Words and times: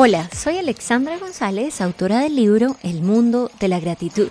Hola, 0.00 0.30
soy 0.32 0.58
Alexandra 0.58 1.18
González, 1.18 1.80
autora 1.80 2.20
del 2.20 2.36
libro 2.36 2.76
El 2.84 3.02
mundo 3.02 3.50
de 3.58 3.66
la 3.66 3.80
gratitud. 3.80 4.28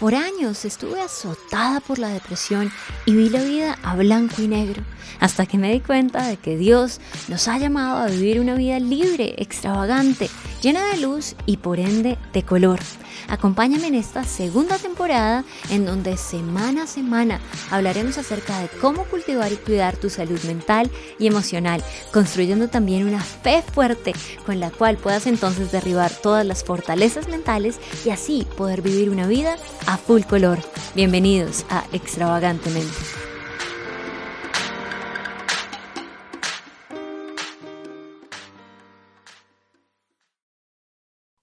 Por 0.00 0.14
años 0.14 0.64
estuve 0.64 0.98
azotada 0.98 1.80
por 1.80 1.98
la 1.98 2.08
depresión 2.08 2.72
y 3.04 3.14
vi 3.14 3.28
la 3.28 3.42
vida 3.42 3.78
a 3.82 3.96
blanco 3.96 4.40
y 4.40 4.48
negro, 4.48 4.82
hasta 5.20 5.44
que 5.44 5.58
me 5.58 5.70
di 5.70 5.80
cuenta 5.80 6.26
de 6.26 6.38
que 6.38 6.56
Dios 6.56 7.02
nos 7.28 7.48
ha 7.48 7.58
llamado 7.58 7.98
a 7.98 8.06
vivir 8.06 8.40
una 8.40 8.54
vida 8.54 8.80
libre, 8.80 9.34
extravagante, 9.36 10.30
llena 10.62 10.86
de 10.86 11.02
luz 11.02 11.36
y 11.44 11.58
por 11.58 11.78
ende 11.78 12.16
de 12.32 12.42
color. 12.42 12.80
Acompáñame 13.28 13.88
en 13.88 13.94
esta 13.94 14.24
segunda 14.24 14.78
temporada 14.78 15.44
en 15.70 15.84
donde 15.84 16.16
semana 16.16 16.84
a 16.84 16.86
semana 16.86 17.40
hablaremos 17.70 18.18
acerca 18.18 18.58
de 18.58 18.68
cómo 18.80 19.04
cultivar 19.04 19.52
y 19.52 19.56
cuidar 19.56 19.96
tu 19.96 20.10
salud 20.10 20.40
mental 20.44 20.90
y 21.18 21.26
emocional, 21.26 21.84
construyendo 22.12 22.68
también 22.68 23.06
una 23.06 23.22
fe 23.22 23.62
fuerte 23.72 24.14
con 24.46 24.58
la 24.58 24.70
cual 24.70 24.96
puedas 24.96 25.26
entonces 25.26 25.70
derribar 25.70 26.10
todas 26.10 26.46
las 26.46 26.64
fortalezas 26.64 27.28
mentales 27.28 27.78
y 28.04 28.10
así 28.10 28.46
poder 28.56 28.82
vivir 28.82 29.10
una 29.10 29.26
vida 29.26 29.56
a 29.90 29.96
full 29.96 30.22
color. 30.22 30.58
Bienvenidos 30.94 31.66
a 31.68 31.84
Extravagantemente. 31.92 33.29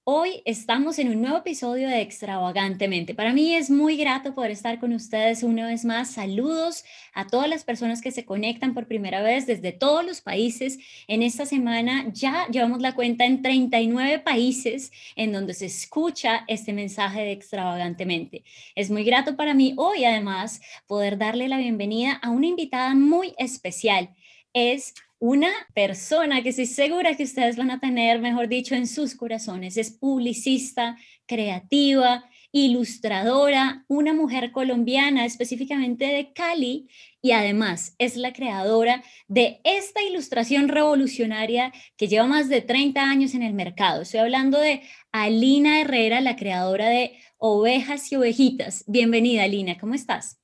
Hoy 0.09 0.41
estamos 0.45 0.99
en 0.99 1.09
un 1.09 1.19
nuevo 1.21 1.39
episodio 1.39 1.89
de 1.89 1.99
Extravagantemente. 1.99 3.13
Para 3.13 3.33
mí 3.33 3.53
es 3.53 3.69
muy 3.69 3.97
grato 3.97 4.33
poder 4.33 4.51
estar 4.51 4.79
con 4.79 4.93
ustedes 4.93 5.43
una 5.43 5.67
vez 5.67 5.83
más. 5.83 6.11
Saludos 6.11 6.85
a 7.13 7.27
todas 7.27 7.49
las 7.49 7.65
personas 7.65 8.01
que 8.01 8.11
se 8.11 8.23
conectan 8.23 8.73
por 8.73 8.87
primera 8.87 9.21
vez 9.21 9.45
desde 9.47 9.73
todos 9.73 10.05
los 10.05 10.21
países. 10.21 10.79
En 11.09 11.23
esta 11.23 11.45
semana 11.45 12.05
ya 12.13 12.47
llevamos 12.47 12.79
la 12.79 12.95
cuenta 12.95 13.25
en 13.25 13.41
39 13.41 14.19
países 14.19 14.93
en 15.17 15.33
donde 15.33 15.53
se 15.53 15.65
escucha 15.65 16.45
este 16.47 16.71
mensaje 16.71 17.23
de 17.23 17.33
Extravagantemente. 17.33 18.45
Es 18.75 18.89
muy 18.89 19.03
grato 19.03 19.35
para 19.35 19.53
mí 19.55 19.73
hoy 19.75 20.05
además 20.05 20.61
poder 20.87 21.17
darle 21.17 21.49
la 21.49 21.57
bienvenida 21.57 22.13
a 22.13 22.29
una 22.29 22.47
invitada 22.47 22.95
muy 22.95 23.33
especial. 23.37 24.15
Es 24.53 24.93
una 25.19 25.49
persona 25.73 26.43
que 26.43 26.49
estoy 26.49 26.67
segura 26.67 27.15
que 27.15 27.23
ustedes 27.23 27.57
van 27.57 27.71
a 27.71 27.79
tener, 27.79 28.19
mejor 28.19 28.47
dicho, 28.47 28.75
en 28.75 28.87
sus 28.87 29.15
corazones. 29.15 29.77
Es 29.77 29.91
publicista, 29.91 30.97
creativa, 31.25 32.23
ilustradora, 32.51 33.83
una 33.87 34.13
mujer 34.13 34.51
colombiana, 34.51 35.25
específicamente 35.25 36.05
de 36.05 36.31
Cali, 36.33 36.87
y 37.21 37.31
además 37.31 37.95
es 37.97 38.15
la 38.15 38.31
creadora 38.31 39.03
de 39.27 39.59
esta 39.63 40.01
ilustración 40.03 40.69
revolucionaria 40.69 41.73
que 41.97 42.07
lleva 42.07 42.27
más 42.27 42.47
de 42.47 42.61
30 42.61 43.01
años 43.01 43.33
en 43.33 43.43
el 43.43 43.53
mercado. 43.53 44.03
Estoy 44.03 44.21
hablando 44.21 44.59
de 44.59 44.81
Alina 45.11 45.81
Herrera, 45.81 46.21
la 46.21 46.35
creadora 46.35 46.89
de 46.89 47.17
Ovejas 47.37 48.11
y 48.11 48.15
Ovejitas. 48.15 48.83
Bienvenida, 48.87 49.43
Alina, 49.43 49.77
¿cómo 49.79 49.93
estás? 49.93 50.39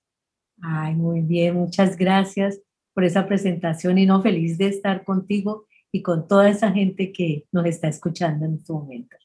Ay, 0.62 0.96
muy 0.96 1.22
bien, 1.22 1.56
muchas 1.56 1.96
gracias 1.96 2.60
por 2.94 3.04
esa 3.04 3.28
presentación 3.28 3.98
y 3.98 4.06
no 4.06 4.22
feliz 4.22 4.58
de 4.58 4.68
estar 4.68 5.04
contigo 5.04 5.66
y 5.92 6.02
con 6.02 6.28
toda 6.28 6.50
esa 6.50 6.72
gente 6.72 7.12
que 7.12 7.46
nos 7.52 7.66
está 7.66 7.88
escuchando 7.88 8.46
en 8.46 8.56
este 8.56 8.74
momento. 8.74 9.16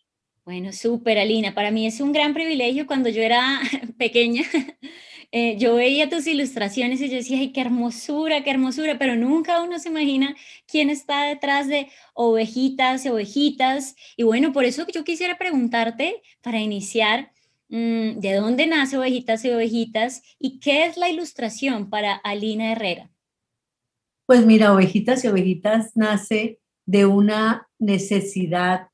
Bueno, 0.48 0.72
súper, 0.72 1.18
Alina. 1.18 1.54
Para 1.54 1.70
mí 1.70 1.86
es 1.86 2.00
un 2.00 2.10
gran 2.10 2.32
privilegio. 2.32 2.86
Cuando 2.86 3.10
yo 3.10 3.20
era 3.22 3.60
pequeña, 3.98 4.44
eh, 5.30 5.58
yo 5.58 5.74
veía 5.74 6.08
tus 6.08 6.26
ilustraciones 6.26 7.02
y 7.02 7.10
yo 7.10 7.16
decía, 7.16 7.38
ay, 7.38 7.52
qué 7.52 7.60
hermosura, 7.60 8.42
qué 8.42 8.50
hermosura, 8.50 8.98
pero 8.98 9.14
nunca 9.14 9.62
uno 9.62 9.78
se 9.78 9.90
imagina 9.90 10.34
quién 10.66 10.88
está 10.88 11.24
detrás 11.24 11.68
de 11.68 11.88
ovejitas 12.14 13.04
y 13.04 13.10
ovejitas. 13.10 13.94
Y 14.16 14.22
bueno, 14.22 14.54
por 14.54 14.64
eso 14.64 14.86
yo 14.90 15.04
quisiera 15.04 15.36
preguntarte, 15.36 16.22
para 16.40 16.60
iniciar, 16.60 17.32
mm, 17.68 18.20
¿de 18.20 18.32
dónde 18.34 18.66
nace 18.66 18.96
Ovejitas 18.96 19.44
y 19.44 19.50
Ovejitas 19.50 20.22
y 20.38 20.60
qué 20.60 20.86
es 20.86 20.96
la 20.96 21.10
ilustración 21.10 21.90
para 21.90 22.14
Alina 22.14 22.72
Herrera? 22.72 23.10
Pues 24.28 24.44
mira, 24.44 24.74
Ovejitas 24.74 25.24
y 25.24 25.28
Ovejitas 25.28 25.96
nace 25.96 26.60
de 26.84 27.06
una 27.06 27.66
necesidad, 27.78 28.90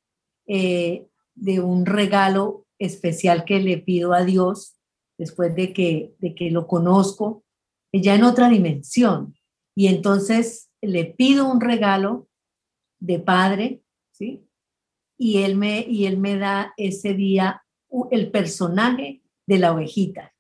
eh, 0.47 1.09
de 1.35 1.59
un 1.59 1.87
regalo 1.87 2.69
especial 2.79 3.45
que 3.45 3.59
le 3.59 3.79
pido 3.79 4.13
a 4.13 4.23
Dios 4.23 4.77
después 5.19 5.53
de 5.57 5.73
que, 5.73 6.15
de 6.21 6.37
que 6.37 6.53
lo 6.53 6.69
conozco, 6.69 7.43
ya 7.93 8.15
en 8.15 8.23
otra 8.23 8.49
dimensión. 8.49 9.35
Y 9.75 9.89
entonces 9.89 10.71
le 10.81 11.05
pido 11.05 11.51
un 11.51 11.61
regalo 11.61 12.29
de 13.01 13.19
padre, 13.19 13.83
¿sí? 14.13 14.47
Y 15.19 15.39
él 15.39 15.57
me, 15.57 15.81
y 15.81 16.07
él 16.07 16.17
me 16.17 16.39
da 16.39 16.75
ese 16.77 17.13
día 17.13 17.65
el 18.13 18.31
personaje 18.31 19.21
de 19.49 19.59
la 19.59 19.73
ovejita. 19.73 20.33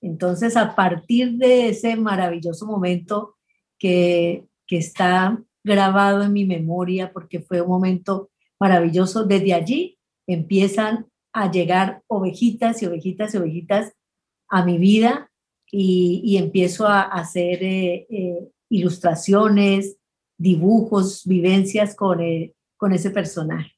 Entonces, 0.00 0.56
a 0.56 0.74
partir 0.74 1.34
de 1.34 1.68
ese 1.68 1.94
maravilloso 1.94 2.66
momento, 2.66 3.36
que, 3.82 4.48
está 4.68 5.38
grabado 5.62 6.22
en 6.22 6.32
mi 6.32 6.46
memoria 6.46 7.12
porque 7.12 7.40
fue 7.40 7.60
un 7.60 7.68
momento 7.68 8.30
maravilloso. 8.58 9.26
Desde 9.26 9.52
allí 9.52 9.98
empiezan 10.26 11.08
a 11.34 11.50
llegar 11.50 12.02
ovejitas 12.06 12.82
y 12.82 12.86
ovejitas 12.86 13.34
y 13.34 13.36
ovejitas 13.36 13.92
a 14.48 14.64
mi 14.64 14.78
vida 14.78 15.30
y, 15.70 16.38
empiezo 16.38 16.86
a 16.86 17.02
hacer 17.02 17.62
eh, 17.62 18.06
eh, 18.08 18.48
ilustraciones, 18.70 19.98
dibujos, 20.38 21.26
vivencias 21.26 21.94
con, 21.94 22.22
eh, 22.22 22.54
con 22.78 22.92
ese 22.92 23.10
personaje. 23.10 23.71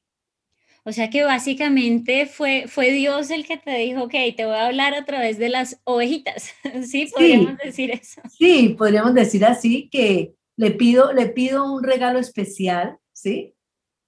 O 0.87 0.91
sea 0.91 1.09
que 1.09 1.23
básicamente 1.23 2.27
fue, 2.27 2.65
fue 2.67 2.91
Dios 2.91 3.31
el 3.31 3.47
que 3.47 3.57
te 3.57 3.75
dijo, 3.75 4.03
ok, 4.03 4.13
te 4.37 4.45
voy 4.45 4.53
a 4.53 4.67
hablar 4.67 4.93
a 4.93 5.03
través 5.03 5.39
de 5.39 5.49
las 5.49 5.81
ovejitas. 5.83 6.51
¿Sí? 6.83 7.07
Podríamos 7.11 7.57
decir 7.57 7.89
eso. 7.89 8.21
Sí, 8.29 8.75
podríamos 8.77 9.15
decir 9.15 9.43
así 9.45 9.89
que 9.89 10.35
le 10.55 10.71
pido, 10.71 11.11
le 11.11 11.25
pido 11.29 11.73
un 11.73 11.83
regalo 11.83 12.19
especial, 12.19 12.99
¿sí? 13.13 13.55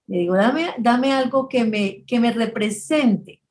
Le 0.05 0.19
digo, 0.19 0.35
dame, 0.35 0.67
dame 0.77 1.13
algo 1.13 1.49
que 1.49 1.63
me, 1.63 2.05
que 2.05 2.19
me 2.19 2.31
represente 2.31 3.41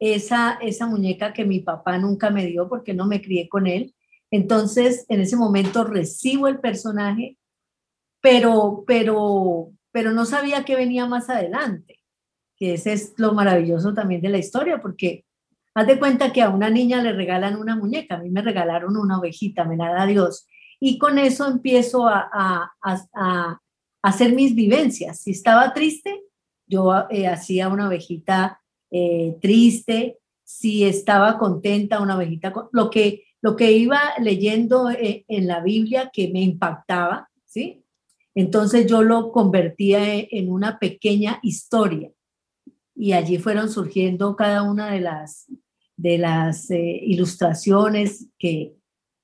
esa, 0.00 0.58
esa 0.60 0.86
muñeca 0.86 1.32
que 1.32 1.44
mi 1.44 1.60
papá 1.60 1.96
nunca 1.96 2.30
me 2.30 2.44
dio 2.46 2.68
porque 2.68 2.92
no 2.92 3.06
me 3.06 3.22
crié 3.22 3.48
con 3.48 3.68
él. 3.68 3.94
Entonces, 4.32 5.06
en 5.08 5.20
ese 5.20 5.36
momento 5.36 5.84
recibo 5.84 6.48
el 6.48 6.58
personaje, 6.58 7.38
pero, 8.20 8.82
pero, 8.84 9.70
pero 9.92 10.10
no 10.10 10.26
sabía 10.26 10.64
que 10.64 10.74
venía 10.74 11.06
más 11.06 11.30
adelante 11.30 11.97
que 12.58 12.74
ese 12.74 12.92
es 12.92 13.14
lo 13.16 13.32
maravilloso 13.32 13.94
también 13.94 14.20
de 14.20 14.30
la 14.30 14.38
historia, 14.38 14.82
porque 14.82 15.24
haz 15.74 15.86
de 15.86 15.98
cuenta 15.98 16.32
que 16.32 16.42
a 16.42 16.50
una 16.50 16.70
niña 16.70 17.02
le 17.02 17.12
regalan 17.12 17.56
una 17.56 17.76
muñeca, 17.76 18.16
a 18.16 18.18
mí 18.18 18.30
me 18.30 18.42
regalaron 18.42 18.96
una 18.96 19.18
ovejita, 19.18 19.64
me 19.64 19.76
la 19.76 19.92
da 19.92 20.06
Dios, 20.06 20.46
y 20.80 20.98
con 20.98 21.18
eso 21.18 21.46
empiezo 21.46 22.08
a, 22.08 22.28
a, 22.32 22.72
a, 23.14 23.60
hacer 24.02 24.32
mis 24.32 24.54
vivencias. 24.54 25.20
Si 25.20 25.32
estaba 25.32 25.72
triste, 25.72 26.22
yo 26.66 27.06
eh, 27.10 27.26
hacía 27.26 27.68
una 27.68 27.88
ovejita 27.88 28.60
eh, 28.90 29.36
triste, 29.40 30.18
si 30.44 30.84
estaba 30.84 31.38
contenta, 31.38 32.00
una 32.00 32.16
ovejita, 32.16 32.52
lo 32.72 32.90
que, 32.90 33.24
lo 33.40 33.56
que 33.56 33.72
iba 33.72 34.00
leyendo 34.20 34.90
eh, 34.90 35.24
en 35.28 35.46
la 35.46 35.60
Biblia 35.60 36.10
que 36.12 36.28
me 36.28 36.40
impactaba, 36.40 37.28
¿sí? 37.44 37.84
Entonces 38.34 38.86
yo 38.86 39.02
lo 39.02 39.32
convertía 39.32 40.00
en 40.14 40.50
una 40.50 40.78
pequeña 40.78 41.40
historia 41.42 42.10
y 42.98 43.12
allí 43.12 43.38
fueron 43.38 43.70
surgiendo 43.70 44.34
cada 44.34 44.64
una 44.64 44.90
de 44.90 45.00
las, 45.00 45.46
de 45.96 46.18
las 46.18 46.68
eh, 46.72 47.00
ilustraciones 47.04 48.26
que, 48.36 48.74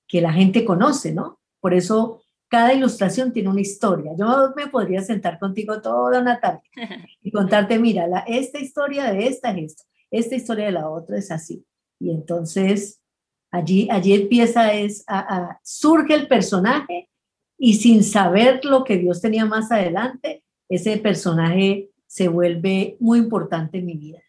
que 0.07 0.21
la 0.21 0.33
gente 0.33 0.65
conoce, 0.65 1.13
¿no? 1.13 1.41
Por 1.61 1.75
eso 1.75 2.23
cada 2.49 2.73
ilustración 2.73 3.33
tiene 3.33 3.49
una 3.49 3.63
historia. 3.63 4.13
Yo 4.17 4.53
me 4.55 4.69
podría 4.69 5.03
sentar 5.03 5.41
contigo 5.41 5.83
toda 5.83 6.21
una 6.21 6.39
tarde 6.39 6.63
y 7.21 7.33
contarte, 7.33 7.81
mira, 7.81 8.07
la, 8.07 8.21
esta 8.21 8.61
historia 8.61 9.13
de 9.13 9.27
esta 9.27 9.51
es 9.51 9.73
esto, 9.73 9.83
esta 10.09 10.37
historia 10.37 10.67
de 10.67 10.73
la 10.73 10.89
otra 10.89 11.19
es 11.19 11.33
así. 11.33 11.67
Y 11.99 12.11
entonces 12.11 13.01
allí, 13.51 13.89
allí 13.91 14.15
empieza, 14.15 14.73
es, 14.73 15.03
a, 15.09 15.59
surge 15.65 16.15
el 16.15 16.29
personaje 16.29 17.11
y 17.59 17.75
sin 17.75 18.05
saber 18.05 18.65
lo 18.65 18.85
que 18.85 18.99
Dios 18.99 19.21
tenía 19.21 19.47
más 19.47 19.73
adelante, 19.73 20.45
ese 20.69 20.97
personaje 20.99 21.91
se 22.07 22.29
vuelve 22.29 22.97
muy 23.01 23.19
importante 23.19 23.79
en 23.79 23.87
mi 23.87 23.97
vida. 23.97 24.24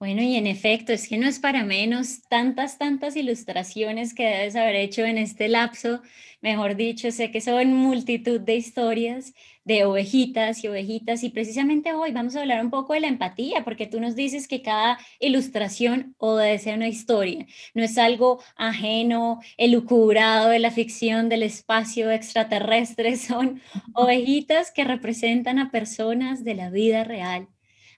Bueno, 0.00 0.22
y 0.22 0.36
en 0.36 0.46
efecto, 0.46 0.94
es 0.94 1.06
que 1.08 1.18
no 1.18 1.28
es 1.28 1.38
para 1.40 1.62
menos 1.62 2.22
tantas, 2.22 2.78
tantas 2.78 3.16
ilustraciones 3.16 4.14
que 4.14 4.24
debes 4.24 4.56
haber 4.56 4.74
hecho 4.76 5.04
en 5.04 5.18
este 5.18 5.46
lapso. 5.48 6.00
Mejor 6.40 6.74
dicho, 6.74 7.10
sé 7.10 7.30
que 7.30 7.42
son 7.42 7.74
multitud 7.74 8.40
de 8.40 8.56
historias 8.56 9.34
de 9.64 9.84
ovejitas 9.84 10.64
y 10.64 10.68
ovejitas 10.68 11.22
y 11.22 11.28
precisamente 11.28 11.92
hoy 11.92 12.12
vamos 12.12 12.34
a 12.34 12.40
hablar 12.40 12.64
un 12.64 12.70
poco 12.70 12.94
de 12.94 13.00
la 13.00 13.08
empatía, 13.08 13.62
porque 13.62 13.86
tú 13.86 14.00
nos 14.00 14.16
dices 14.16 14.48
que 14.48 14.62
cada 14.62 14.98
ilustración 15.20 16.14
obedece 16.16 16.72
a 16.72 16.76
una 16.76 16.88
historia, 16.88 17.46
no 17.74 17.82
es 17.84 17.98
algo 17.98 18.42
ajeno, 18.56 19.40
elucubrado 19.58 20.48
de 20.48 20.60
la 20.60 20.70
ficción 20.70 21.28
del 21.28 21.42
espacio 21.42 22.10
extraterrestre, 22.10 23.16
son 23.18 23.60
ovejitas 23.92 24.70
que 24.70 24.84
representan 24.84 25.58
a 25.58 25.70
personas 25.70 26.42
de 26.42 26.54
la 26.54 26.70
vida 26.70 27.04
real 27.04 27.48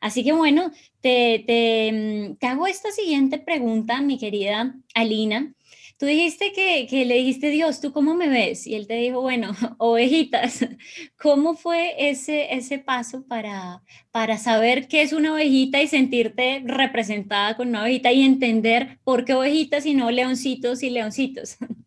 Así 0.02 0.24
que 0.24 0.32
bueno, 0.32 0.72
te, 1.00 1.44
mm, 1.92 2.34
te, 2.34 2.46
hago 2.48 2.66
esta 2.66 2.90
siguiente 2.90 3.38
pregunta, 3.38 4.02
mi 4.02 4.18
querida 4.18 4.74
Alina. 4.94 5.54
Tú 5.96 6.06
dijiste 6.06 6.52
que, 6.52 6.88
que, 6.90 7.04
le 7.04 7.14
dijiste, 7.14 7.50
Dios, 7.50 7.80
¿tú 7.80 7.92
cómo 7.92 8.16
me 8.16 8.28
ves? 8.28 8.66
Y 8.66 8.74
él 8.74 8.88
te 8.88 8.94
dijo, 8.94 9.20
bueno, 9.20 9.52
ovejitas. 9.78 10.66
¿Cómo 11.22 11.54
fue 11.54 12.10
ese, 12.10 12.52
ese 12.52 12.80
paso 12.80 13.24
para, 13.28 13.84
para 14.10 14.38
saber 14.38 14.88
qué 14.88 15.02
es 15.02 15.12
una 15.12 15.34
ovejita 15.34 15.80
y 15.80 15.86
sentirte 15.86 16.64
representada 16.64 17.56
con 17.56 17.68
una 17.68 17.82
ovejita 17.82 18.10
y 18.10 18.22
entender 18.22 18.98
por 19.04 19.24
qué 19.24 19.34
ovejitas 19.34 19.86
y 19.86 19.94
no 19.94 20.10
leoncitos 20.10 20.82
y 20.82 20.90
leoncitos? 20.90 21.56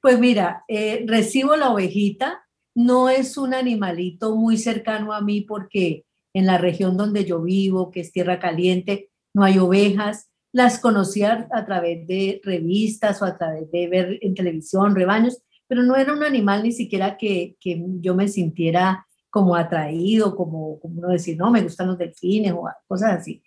Pues 0.00 0.18
mira, 0.18 0.64
eh, 0.68 1.02
recibo 1.06 1.56
la 1.56 1.70
ovejita, 1.70 2.46
no 2.74 3.08
es 3.08 3.38
un 3.38 3.54
animalito 3.54 4.36
muy 4.36 4.58
cercano 4.58 5.14
a 5.14 5.22
mí 5.22 5.40
porque 5.40 6.04
en 6.34 6.46
la 6.46 6.58
región 6.58 6.96
donde 6.96 7.24
yo 7.24 7.40
vivo, 7.40 7.90
que 7.90 8.00
es 8.00 8.12
tierra 8.12 8.38
caliente, 8.40 9.10
no 9.32 9.44
hay 9.44 9.58
ovejas. 9.58 10.28
Las 10.52 10.78
conocía 10.78 11.48
a 11.52 11.64
través 11.64 12.06
de 12.06 12.40
revistas 12.44 13.22
o 13.22 13.24
a 13.24 13.38
través 13.38 13.70
de 13.70 13.88
ver 13.88 14.18
en 14.20 14.34
televisión 14.34 14.94
rebaños, 14.94 15.42
pero 15.66 15.82
no 15.82 15.96
era 15.96 16.12
un 16.12 16.22
animal 16.22 16.62
ni 16.62 16.72
siquiera 16.72 17.16
que, 17.16 17.56
yo 18.00 18.14
me 18.14 18.28
sintiera 18.28 19.06
como 19.30 19.56
atraído, 19.56 20.36
como, 20.36 20.78
como 20.80 21.00
uno 21.00 21.08
decir, 21.08 21.36
no, 21.36 21.50
me 21.50 21.62
gustan 21.62 21.88
los 21.88 21.98
delfines 21.98 22.52
o 22.52 22.68
cosas 22.86 23.20
así. 23.20 23.42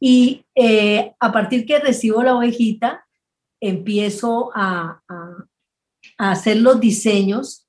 Y 0.00 0.44
eh, 0.54 1.14
a 1.20 1.32
partir 1.32 1.64
que 1.64 1.78
recibo 1.78 2.22
la 2.22 2.36
ovejita, 2.36 3.06
empiezo 3.60 4.50
a, 4.54 5.00
a 6.18 6.30
hacer 6.30 6.56
los 6.58 6.80
diseños 6.80 7.68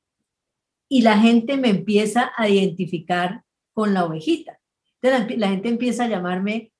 y 0.89 1.01
la 1.01 1.19
gente 1.19 1.57
me 1.57 1.69
empieza 1.69 2.31
a 2.35 2.49
identificar 2.49 3.42
con 3.73 3.93
la 3.93 4.05
ovejita. 4.05 4.59
Entonces 5.01 5.37
la, 5.37 5.49
gente 5.49 5.69
empieza 5.69 6.05
a 6.05 6.07
llamarme, 6.07 6.71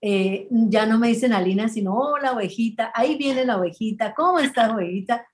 eh, 0.00 0.48
ya 0.50 0.84
no 0.84 0.98
me 0.98 1.08
dicen 1.08 1.32
Alina, 1.32 1.68
sino, 1.68 1.96
hola 1.96 2.32
ovejita, 2.32 2.92
ahí 2.94 3.16
viene 3.16 3.44
la 3.44 3.56
ovejita, 3.56 4.14
¿cómo 4.14 4.38
estás 4.40 4.72
ovejita? 4.72 5.26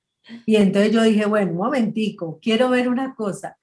Y 0.46 0.56
entonces 0.56 0.92
yo 0.92 1.02
dije, 1.02 1.26
bueno, 1.26 1.52
un 1.52 1.56
momentico, 1.56 2.38
quiero 2.40 2.68
ver 2.68 2.88
una 2.88 3.14
cosa. 3.14 3.56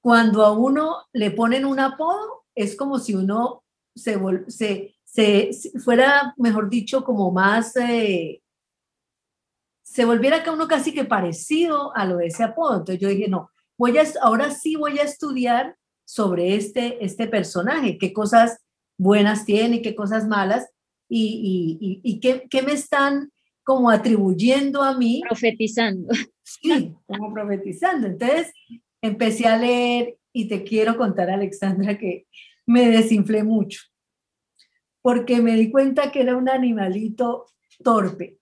Cuando 0.00 0.44
a 0.44 0.52
uno 0.52 1.06
le 1.12 1.30
ponen 1.30 1.64
un 1.64 1.80
apodo, 1.80 2.44
es 2.54 2.76
como 2.76 2.98
si 2.98 3.14
uno 3.14 3.64
se, 3.94 4.18
se, 5.04 5.50
fuera, 5.82 6.34
mejor 6.36 6.68
dicho, 6.68 7.04
como 7.04 7.30
más, 7.30 7.76
eh, 7.76 8.42
se 9.82 10.04
volviera 10.04 10.38
acá 10.38 10.52
uno 10.52 10.68
casi 10.68 10.92
que 10.92 11.04
parecido 11.04 11.94
a 11.96 12.04
lo 12.04 12.16
de 12.16 12.26
ese 12.26 12.44
apodo. 12.44 12.78
Entonces 12.78 13.00
yo 13.00 13.08
dije, 13.08 13.28
no, 13.28 13.50
voy 13.76 13.96
a, 13.98 14.04
ahora 14.22 14.50
sí 14.50 14.76
voy 14.76 14.98
a 14.98 15.04
estudiar 15.04 15.76
sobre 16.12 16.56
este, 16.56 17.02
este 17.02 17.26
personaje, 17.26 17.96
qué 17.96 18.12
cosas 18.12 18.58
buenas 18.98 19.46
tiene, 19.46 19.80
qué 19.80 19.94
cosas 19.94 20.28
malas, 20.28 20.68
y, 21.08 21.78
y, 21.80 22.00
y, 22.02 22.20
qué, 22.20 22.46
qué, 22.50 22.60
me 22.60 22.72
están 22.72 23.32
como 23.64 23.88
atribuyendo 23.88 24.82
a 24.82 24.94
mí. 24.94 25.22
Profetizando. 25.26 26.12
Sí, 26.42 26.94
como 27.06 27.32
profetizando. 27.32 28.08
Entonces, 28.08 28.52
empecé 29.00 29.46
a 29.46 29.56
leer 29.56 30.18
y 30.34 30.48
te 30.48 30.64
quiero 30.64 30.98
contar, 30.98 31.30
Alexandra, 31.30 31.96
que 31.96 32.26
me 32.66 32.90
desinflé 32.90 33.42
mucho, 33.42 33.80
porque 35.00 35.40
me 35.40 35.56
di 35.56 35.70
cuenta 35.70 36.12
que 36.12 36.20
era 36.20 36.36
un 36.36 36.50
animalito 36.50 37.46
torpe, 37.82 38.38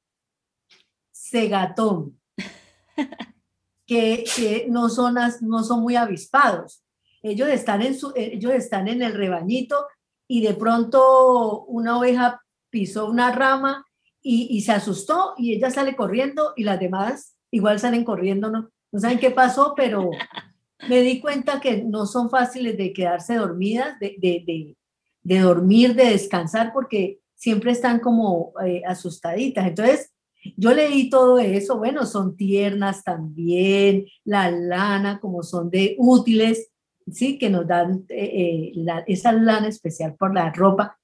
cegatón, 1.12 2.20
que, 3.86 4.24
que 4.34 4.66
no, 4.68 4.88
son, 4.88 5.14
no 5.42 5.62
son 5.62 5.82
muy 5.82 5.94
avispados. 5.94 6.82
Ellos 7.22 7.48
están 7.48 7.82
en, 7.82 7.94
su, 7.94 8.12
ellos 8.16 8.52
están 8.52 8.88
en 8.88 9.02
el 9.02 9.14
rebañito 9.14 9.86
y 10.26 10.42
de 10.42 10.54
pronto 10.54 11.64
una 11.64 11.98
oveja 11.98 12.40
pisó 12.70 13.06
una 13.08 13.32
rama 13.32 13.84
y, 14.22 14.60
se 14.60 14.72
asustó 14.72 15.34
y 15.38 15.54
ella 15.54 15.70
sale 15.70 15.96
corriendo 15.96 16.52
y 16.56 16.64
las 16.64 16.78
demás 16.78 17.36
igual 17.50 17.78
salen 17.78 18.04
corriendo, 18.04 18.50
no, 18.50 18.70
no 18.92 19.00
saben 19.00 19.18
qué 19.18 19.30
pasó, 19.30 19.74
pero 19.76 20.10
me 20.88 21.00
di 21.02 21.20
cuenta 21.20 21.60
que 21.60 21.82
no 21.82 22.06
son 22.06 22.30
fáciles 22.30 22.76
de 22.76 22.92
quedarse 22.92 23.34
dormidas, 23.34 23.98
de, 23.98 24.16
de, 24.18 24.76
de, 25.22 25.38
dormir, 25.40 25.94
de 25.94 26.10
descansar, 26.10 26.72
porque 26.72 27.20
siempre 27.34 27.72
están 27.72 27.98
como 28.00 28.52
eh, 28.64 28.82
asustaditas. 28.86 29.66
Entonces, 29.66 30.12
yo 30.56 30.72
leí 30.72 31.10
todo 31.10 31.38
eso, 31.38 31.78
bueno, 31.78 32.06
son 32.06 32.36
tiernas 32.36 33.04
también, 33.04 34.06
la 34.24 34.50
lana, 34.50 35.20
como 35.20 35.42
son 35.42 35.70
de 35.70 35.96
útiles, 35.98 36.69
¿sí? 37.10 37.38
que 37.38 37.50
nos 37.50 37.66
dan 37.66 38.04
eh, 38.08 38.72
eh, 38.74 39.04
esa 39.06 39.32
lana 39.32 39.68
especial 39.68 40.14
por 40.14 40.34
la 40.34 40.52
ropa. 40.52 40.98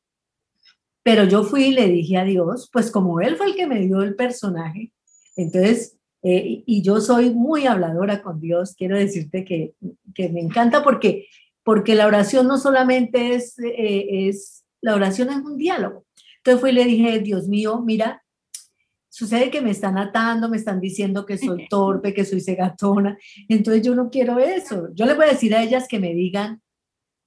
Pero 1.03 1.25
yo 1.25 1.45
fui 1.45 1.67
y 1.67 1.73
le 1.73 1.89
dije 1.89 2.17
a 2.17 2.25
Dios, 2.25 2.69
pues 2.73 2.91
como 2.91 3.21
Él 3.21 3.37
fue 3.37 3.47
el 3.47 3.55
que 3.55 3.67
me 3.67 3.81
dio 3.81 4.03
el 4.03 4.17
personaje, 4.17 4.93
entonces, 5.37 5.99
eh, 6.23 6.65
y 6.67 6.83
yo 6.83 7.01
soy 7.01 7.31
muy 7.33 7.67
habladora 7.67 8.23
con 8.23 8.41
Dios, 8.41 8.75
quiero 8.77 8.97
decirte 8.97 9.45
que, 9.45 9.75
que 10.15 10.29
me 10.31 10.41
encanta 10.41 10.83
porque, 10.83 11.29
porque 11.63 11.95
la 11.95 12.07
oración 12.07 12.49
no 12.49 12.59
solamente 12.59 13.35
es, 13.35 13.55
es, 13.59 14.65
la 14.81 14.95
oración 14.95 15.31
es 15.31 15.37
un 15.37 15.57
diálogo. 15.57 16.07
Entonces 16.39 16.61
fui 16.61 16.71
y 16.71 16.75
le 16.75 16.85
dije, 16.85 17.21
Dios 17.21 17.47
mío, 17.47 17.83
mira, 17.85 18.25
sucede 19.17 19.51
que 19.51 19.63
me 19.63 19.71
están 19.71 19.97
atando, 19.97 20.51
me 20.51 20.59
están 20.59 20.79
diciendo 20.79 21.25
que 21.25 21.39
soy 21.39 21.67
torpe, 21.71 22.13
que 22.13 22.27
soy 22.27 22.43
cegatona, 22.43 23.17
entonces 23.49 23.83
yo 23.83 23.95
no 23.95 24.11
quiero 24.11 24.39
eso. 24.39 24.89
Yo 24.93 25.07
le 25.07 25.15
voy 25.15 25.25
a 25.25 25.31
decir 25.31 25.55
a 25.55 25.63
ellas 25.63 25.89
que 25.89 25.99
me 25.99 26.13
digan, 26.13 26.61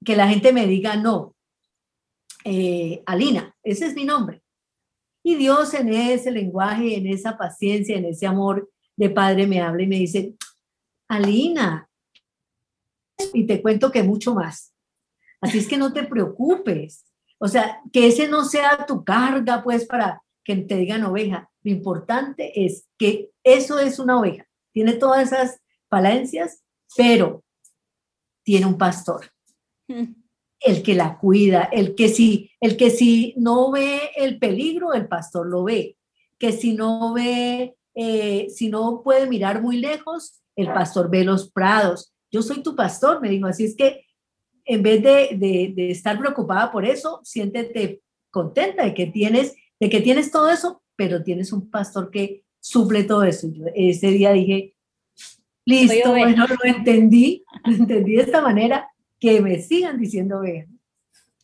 que 0.05 0.15
la 0.15 0.27
gente 0.27 0.53
me 0.53 0.67
diga, 0.67 0.97
no, 0.97 1.35
eh, 2.45 3.01
Alina, 3.07 3.55
ese 3.63 3.87
es 3.87 3.95
mi 3.95 4.05
nombre. 4.05 4.43
Y 5.23 5.35
Dios 5.35 5.73
en 5.73 5.91
ese 5.91 6.29
lenguaje, 6.29 6.95
en 6.95 7.07
esa 7.07 7.39
paciencia, 7.39 7.97
en 7.97 8.05
ese 8.05 8.27
amor 8.27 8.69
de 8.95 9.09
padre 9.09 9.47
me 9.47 9.59
habla 9.59 9.81
y 9.81 9.87
me 9.87 9.97
dice, 9.97 10.35
Alina, 11.07 11.89
y 13.33 13.47
te 13.47 13.63
cuento 13.63 13.91
que 13.91 14.03
mucho 14.03 14.35
más. 14.35 14.75
Así 15.41 15.57
es 15.57 15.67
que 15.67 15.77
no 15.77 15.91
te 15.91 16.03
preocupes. 16.03 17.03
O 17.39 17.47
sea, 17.47 17.81
que 17.91 18.07
ese 18.07 18.27
no 18.27 18.45
sea 18.45 18.85
tu 18.85 19.03
carga, 19.03 19.63
pues, 19.63 19.85
para 19.85 20.21
que 20.43 20.55
te 20.55 20.77
digan 20.77 21.03
oveja. 21.03 21.48
Lo 21.63 21.71
importante 21.71 22.65
es 22.65 22.87
que 22.97 23.31
eso 23.43 23.79
es 23.79 23.99
una 23.99 24.19
oveja. 24.19 24.47
Tiene 24.71 24.93
todas 24.93 25.31
esas 25.31 25.59
falencias, 25.89 26.63
pero 26.95 27.43
tiene 28.43 28.65
un 28.65 28.77
pastor. 28.77 29.31
Mm. 29.87 30.13
El 30.61 30.83
que 30.83 30.95
la 30.95 31.17
cuida, 31.17 31.63
el 31.71 31.95
que 31.95 32.09
si, 32.09 32.51
el 32.59 32.75
que 32.77 32.89
si 32.89 33.33
no 33.37 33.71
ve 33.71 34.11
el 34.15 34.39
peligro, 34.39 34.93
el 34.93 35.07
pastor 35.07 35.47
lo 35.47 35.63
ve. 35.63 35.97
Que 36.37 36.51
si 36.51 36.73
no 36.73 37.13
ve, 37.13 37.75
eh, 37.95 38.47
si 38.49 38.69
no 38.69 39.01
puede 39.03 39.27
mirar 39.27 39.61
muy 39.61 39.77
lejos, 39.77 40.41
el 40.55 40.67
pastor 40.67 41.09
ve 41.09 41.23
los 41.23 41.51
prados. 41.51 42.13
Yo 42.31 42.41
soy 42.41 42.61
tu 42.61 42.75
pastor, 42.75 43.21
me 43.21 43.29
dijo. 43.29 43.47
Así 43.47 43.65
es 43.65 43.75
que 43.75 44.05
en 44.65 44.83
vez 44.83 45.01
de, 45.01 45.29
de, 45.37 45.73
de 45.75 45.91
estar 45.91 46.17
preocupada 46.19 46.71
por 46.71 46.85
eso, 46.85 47.21
siéntete 47.23 48.01
contenta 48.31 48.83
de 48.83 48.93
que 48.93 49.07
tienes, 49.07 49.55
de 49.79 49.89
que 49.89 50.01
tienes 50.01 50.31
todo 50.31 50.49
eso, 50.49 50.81
pero 50.99 51.23
tienes 51.23 51.53
un 51.53 51.69
pastor 51.69 52.11
que 52.11 52.43
suple 52.59 53.05
todo 53.05 53.23
eso. 53.23 53.47
Yo 53.53 53.67
ese 53.73 54.07
día 54.07 54.33
dije, 54.33 54.75
listo, 55.63 56.09
bueno, 56.09 56.45
lo 56.45 56.69
entendí, 56.69 57.45
lo 57.63 57.71
entendí 57.73 58.17
de 58.17 58.23
esta 58.23 58.41
manera, 58.41 58.89
que 59.17 59.39
me 59.39 59.61
sigan 59.61 59.97
diciendo 59.97 60.39
oveja. 60.39 60.67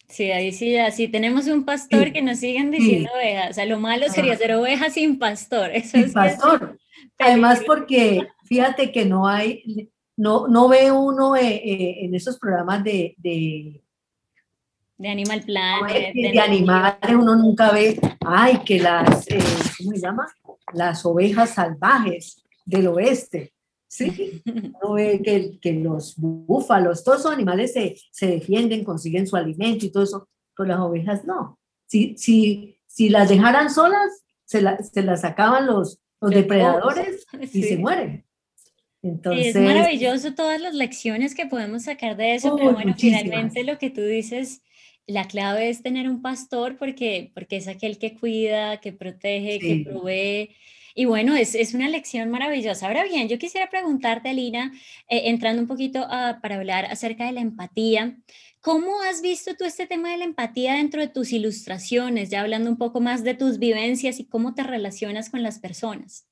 Sí, 0.10 0.30
ahí 0.30 0.52
sí, 0.52 0.76
así 0.76 1.08
tenemos 1.08 1.48
un 1.48 1.64
pastor 1.64 2.12
que 2.12 2.22
nos 2.22 2.40
siguen 2.40 2.70
diciendo 2.70 3.10
oveja. 3.16 3.48
O 3.50 3.54
sea, 3.54 3.66
lo 3.66 3.80
malo 3.80 4.10
sería 4.10 4.36
ser 4.36 4.56
oveja 4.56 4.90
sin 4.90 5.20
pastor. 5.20 5.72
Eso 5.72 6.00
sin 6.00 6.12
pastor. 6.12 6.78
Además, 7.18 7.62
porque 7.66 8.28
fíjate 8.44 8.92
que 8.92 9.06
no 9.06 9.26
hay, 9.26 9.90
no, 10.18 10.50
no 10.50 10.68
ve 10.68 10.92
uno 10.92 11.38
eh, 11.38 11.62
eh, 11.64 11.96
en 12.02 12.14
esos 12.14 12.38
programas 12.38 12.84
de, 12.84 13.16
de 13.20 13.85
Animal 15.00 15.42
Planet. 15.44 16.14
de, 16.14 16.40
animales 16.40 17.16
uno 17.16 17.36
nunca 17.36 17.72
ve, 17.72 18.00
ay, 18.26 18.60
que 18.66 18.80
las, 18.80 19.28
eh, 19.30 19.40
¿cómo 19.78 19.92
se 19.92 20.00
llama? 20.00 20.28
Las 20.74 21.06
ovejas 21.06 21.52
salvajes 21.52 22.44
del 22.66 22.88
oeste. 22.88 23.54
Sí, 23.88 24.42
uno 24.46 24.94
ve 24.94 25.22
que, 25.24 25.60
que 25.60 25.74
los 25.74 26.16
búfalos, 26.18 27.04
todos 27.04 27.20
esos 27.20 27.32
animales 27.32 27.74
se, 27.74 27.96
se, 28.12 28.28
defienden, 28.28 28.84
consiguen 28.84 29.28
su 29.28 29.36
alimento 29.36 29.86
y 29.86 29.92
todo 29.92 30.04
eso, 30.04 30.30
pero 30.56 30.68
las 30.68 30.80
ovejas 30.80 31.26
no. 31.26 31.60
Si, 31.88 32.18
si, 32.18 32.78
si 32.88 33.10
las 33.10 33.30
dejaran 33.30 33.70
solas, 33.70 34.24
se, 34.46 34.62
se 34.84 35.02
las 35.02 35.22
sacaban 35.22 35.68
los, 35.68 36.00
los 36.22 36.32
depredadores 36.32 37.26
y 37.54 37.64
se 37.64 37.78
mueren. 37.78 38.25
Entonces, 39.06 39.56
es 39.56 39.62
maravilloso 39.62 40.34
todas 40.34 40.60
las 40.60 40.74
lecciones 40.74 41.36
que 41.36 41.46
podemos 41.46 41.84
sacar 41.84 42.18
de 42.18 42.34
eso, 42.34 42.56
pero 42.56 42.74
bueno, 42.74 42.96
finalmente 42.98 43.64
lo 43.64 43.78
que 43.78 43.92
tú 43.92 44.02
dices, 44.02 44.64
la 45.06 45.28
clave 45.28 45.70
es 45.70 45.84
tener 45.84 46.10
un 46.10 46.24
pastor 46.24 46.76
porque, 46.78 47.32
porque 47.36 47.58
es 47.58 47.68
aquel 47.68 48.00
que 48.00 48.16
cuida, 48.16 48.80
que 48.82 48.94
protege, 48.94 49.60
que 49.60 49.86
provee. 49.88 50.56
Y 50.96 51.06
bueno, 51.06 51.36
es, 51.36 51.54
es, 51.54 51.76
una 51.76 51.88
lección 51.88 52.32
maravillosa. 52.32 52.88
Ahora 52.88 53.04
bien, 53.04 53.28
yo 53.28 53.38
quisiera 53.38 53.70
preguntarte, 53.70 54.30
Alina, 54.30 54.72
eh, 55.08 55.24
entrando 55.26 55.62
un 55.62 55.68
poquito 55.68 56.08
para 56.42 56.56
hablar 56.56 56.86
acerca 56.86 57.28
de 57.28 57.34
la 57.34 57.42
empatía. 57.42 58.18
¿Cómo 58.60 59.02
has 59.02 59.22
visto 59.22 59.54
tú 59.56 59.66
este 59.66 59.86
tema 59.86 60.10
de 60.10 60.18
la 60.18 60.26
empatía 60.26 60.74
dentro 60.74 61.00
de 61.00 61.10
tus 61.10 61.32
ilustraciones, 61.32 62.32
ya 62.32 62.42
hablando 62.42 62.72
un 62.72 62.78
poco 62.78 63.02
más 63.02 63.24
de 63.24 63.36
tus 63.36 63.60
vivencias 63.60 64.20
y 64.20 64.26
cómo 64.26 64.56
te 64.56 64.64
relacionas 64.64 65.30
con 65.30 65.44
las 65.44 65.60
personas? 65.60 66.25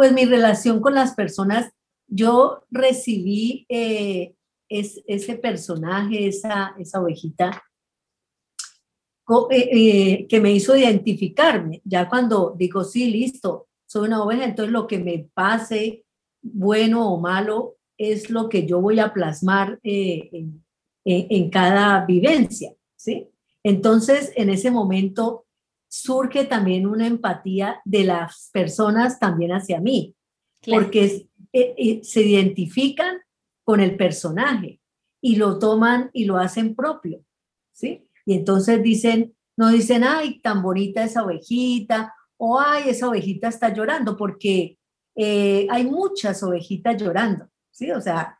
Pues 0.00 0.14
mi 0.14 0.24
relación 0.24 0.80
con 0.80 0.94
las 0.94 1.14
personas, 1.14 1.70
yo 2.06 2.64
recibí 2.70 3.66
eh, 3.68 4.34
ese 4.66 5.34
personaje, 5.34 6.26
esa, 6.26 6.74
esa 6.78 7.02
ovejita, 7.02 7.62
eh, 9.50 9.68
eh, 9.70 10.26
que 10.26 10.40
me 10.40 10.52
hizo 10.52 10.74
identificarme. 10.74 11.82
Ya 11.84 12.08
cuando 12.08 12.54
digo, 12.56 12.82
sí, 12.82 13.10
listo, 13.10 13.68
soy 13.86 14.08
una 14.08 14.22
oveja, 14.22 14.44
entonces 14.44 14.72
lo 14.72 14.86
que 14.86 14.98
me 15.00 15.28
pase, 15.34 16.06
bueno 16.40 17.12
o 17.12 17.20
malo, 17.20 17.76
es 17.98 18.30
lo 18.30 18.48
que 18.48 18.66
yo 18.66 18.80
voy 18.80 19.00
a 19.00 19.12
plasmar 19.12 19.78
en, 19.82 20.64
en, 21.04 21.50
cada 21.50 22.06
vivencia, 22.06 22.72
¿sí? 22.96 23.28
Entonces, 23.62 24.32
en 24.34 24.48
ese 24.48 24.70
momento 24.70 25.44
surge 25.90 26.44
también 26.44 26.86
una 26.86 27.06
empatía 27.06 27.80
de 27.84 28.04
las 28.04 28.48
personas 28.52 29.18
también 29.18 29.50
hacia 29.50 29.80
mí, 29.80 30.14
porque 30.64 31.26
eh, 31.52 31.74
eh, 31.76 32.00
se 32.04 32.22
identifican 32.22 33.18
con 33.64 33.80
el 33.80 33.96
personaje 33.96 34.80
y 35.20 35.36
lo 35.36 35.58
toman 35.58 36.08
y 36.12 36.26
lo 36.26 36.38
hacen 36.38 36.76
propio, 36.76 37.24
¿sí? 37.72 38.06
Y 38.24 38.34
entonces 38.34 38.80
dicen, 38.82 39.34
no 39.56 39.70
dicen, 39.70 40.04
ay, 40.04 40.40
tan 40.40 40.62
bonita 40.62 41.02
esa 41.02 41.24
ovejita, 41.24 42.14
o 42.36 42.60
ay, 42.60 42.84
esa 42.88 43.08
ovejita 43.08 43.48
está 43.48 43.74
llorando, 43.74 44.16
porque 44.16 44.78
eh, 45.16 45.66
hay 45.70 45.84
muchas 45.84 46.40
ovejitas 46.44 47.02
llorando, 47.02 47.48
¿sí? 47.72 47.90
O 47.90 48.00
sea, 48.00 48.38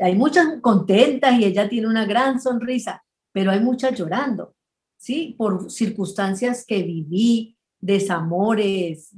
hay 0.00 0.14
muchas 0.14 0.60
contentas 0.62 1.38
y 1.38 1.44
ella 1.44 1.68
tiene 1.68 1.88
una 1.88 2.06
gran 2.06 2.40
sonrisa, 2.40 3.04
pero 3.32 3.50
hay 3.50 3.60
muchas 3.60 3.98
llorando, 3.98 4.54
¿sí? 4.96 5.34
Por 5.38 5.70
circunstancias 5.70 6.64
que 6.66 6.82
viví, 6.82 7.56
desamores, 7.80 9.10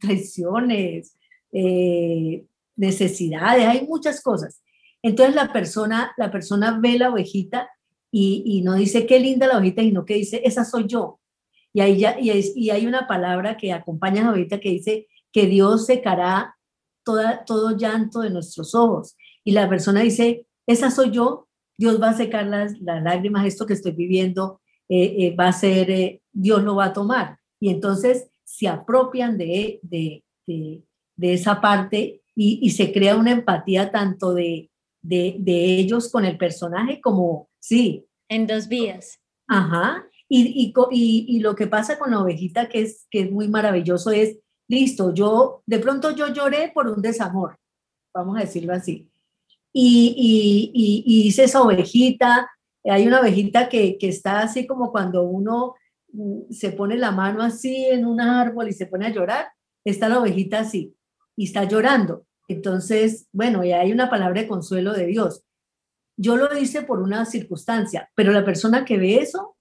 traiciones, 0.00 1.16
eh, 1.52 2.44
necesidades, 2.76 3.66
hay 3.66 3.86
muchas 3.86 4.22
cosas. 4.22 4.62
Entonces 5.02 5.34
la 5.34 5.52
persona, 5.52 6.12
la 6.16 6.30
persona 6.30 6.78
ve 6.80 6.98
la 6.98 7.10
ovejita 7.10 7.68
y, 8.10 8.62
no 8.62 8.74
dice 8.74 9.06
qué 9.06 9.18
linda 9.18 9.48
la 9.48 9.58
ovejita, 9.58 9.82
sino 9.82 10.04
que 10.04 10.14
dice, 10.14 10.40
esa 10.44 10.64
soy 10.64 10.86
yo. 10.86 11.18
Y, 11.72 11.80
ahí 11.80 11.98
ya, 11.98 12.16
y, 12.20 12.30
y 12.54 12.70
hay 12.70 12.86
una 12.86 13.08
palabra 13.08 13.56
que 13.56 13.72
acompaña 13.72 14.20
a 14.20 14.24
la 14.26 14.30
ovejita 14.30 14.60
que 14.60 14.70
dice 14.70 15.08
que 15.32 15.46
Dios 15.46 15.86
secará 15.86 16.56
toda, 17.04 17.44
todo 17.44 17.76
llanto 17.76 18.20
de 18.20 18.30
nuestros 18.30 18.74
ojos 18.74 19.16
y 19.44 19.52
la 19.52 19.68
persona 19.68 20.00
dice, 20.00 20.46
esa 20.66 20.90
soy 20.90 21.10
yo, 21.10 21.48
Dios 21.76 22.00
va 22.00 22.10
a 22.10 22.16
secar 22.16 22.46
las, 22.46 22.80
las 22.80 23.02
lágrimas, 23.02 23.46
esto 23.46 23.66
que 23.66 23.74
estoy 23.74 23.92
viviendo 23.92 24.60
eh, 24.88 25.14
eh, 25.18 25.36
va 25.36 25.48
a 25.48 25.52
ser, 25.52 25.90
eh, 25.90 26.22
Dios 26.32 26.62
lo 26.62 26.76
va 26.76 26.86
a 26.86 26.92
tomar. 26.92 27.38
Y 27.60 27.70
entonces 27.70 28.28
se 28.44 28.68
apropian 28.68 29.38
de, 29.38 29.80
de, 29.82 30.22
de, 30.46 31.32
esa 31.32 31.60
parte 31.60 32.22
y, 32.34 32.58
y, 32.62 32.70
se 32.70 32.92
crea 32.92 33.16
una 33.16 33.32
empatía 33.32 33.90
tanto 33.90 34.34
de, 34.34 34.70
de, 35.00 35.36
ellos 35.78 36.10
con 36.10 36.24
el 36.24 36.36
personaje 36.36 37.00
como, 37.00 37.48
sí. 37.60 38.06
En 38.28 38.46
dos 38.46 38.68
vías. 38.68 39.20
Ajá. 39.46 40.06
Y, 40.28 40.72
y, 40.90 41.24
y, 41.28 41.40
lo 41.40 41.54
que 41.54 41.66
pasa 41.66 41.98
con 41.98 42.10
la 42.10 42.20
ovejita, 42.20 42.68
que 42.68 42.82
es, 42.82 43.06
que 43.10 43.20
es 43.20 43.30
muy 43.30 43.48
maravilloso, 43.48 44.10
es, 44.10 44.38
listo, 44.68 45.12
yo, 45.14 45.62
de 45.66 45.78
pronto 45.78 46.14
yo 46.14 46.32
lloré 46.32 46.72
por 46.74 46.88
un 46.88 47.02
desamor, 47.02 47.58
vamos 48.14 48.38
a 48.38 48.40
decirlo 48.40 48.72
así 48.72 49.10
y, 49.74 51.24
hice 51.26 51.44
esa 51.44 51.62
ovejita. 51.62 52.48
Hay 52.84 53.06
una 53.06 53.20
ovejita 53.20 53.68
que, 53.68 53.96
que 53.98 54.08
está 54.08 54.40
así 54.40 54.66
como 54.66 54.92
cuando 54.92 55.22
uno 55.22 55.74
mm, 56.12 56.50
se 56.50 56.70
pone 56.72 56.96
la 56.96 57.10
mano 57.10 57.42
así 57.42 57.86
en 57.86 58.04
un 58.04 58.20
árbol 58.20 58.68
y 58.68 58.72
se 58.72 58.86
pone 58.86 59.06
a 59.06 59.12
llorar, 59.12 59.48
está 59.84 60.08
la 60.08 60.20
ovejita 60.20 60.60
así 60.60 60.94
y 61.36 61.46
está 61.46 61.64
llorando. 61.64 62.26
Entonces, 62.48 63.28
bueno, 63.32 63.64
y 63.64 63.72
hay 63.72 63.92
una 63.92 64.10
palabra 64.10 64.42
de 64.42 64.48
consuelo 64.48 64.92
de 64.92 65.06
Dios. 65.06 65.44
Yo 66.16 66.36
lo 66.36 66.56
hice 66.56 66.82
por 66.82 67.00
una 67.00 67.24
circunstancia, 67.24 68.10
pero 68.14 68.32
la 68.32 68.44
persona 68.44 68.84
que 68.84 68.98
ve 68.98 69.16
eso, 69.16 69.56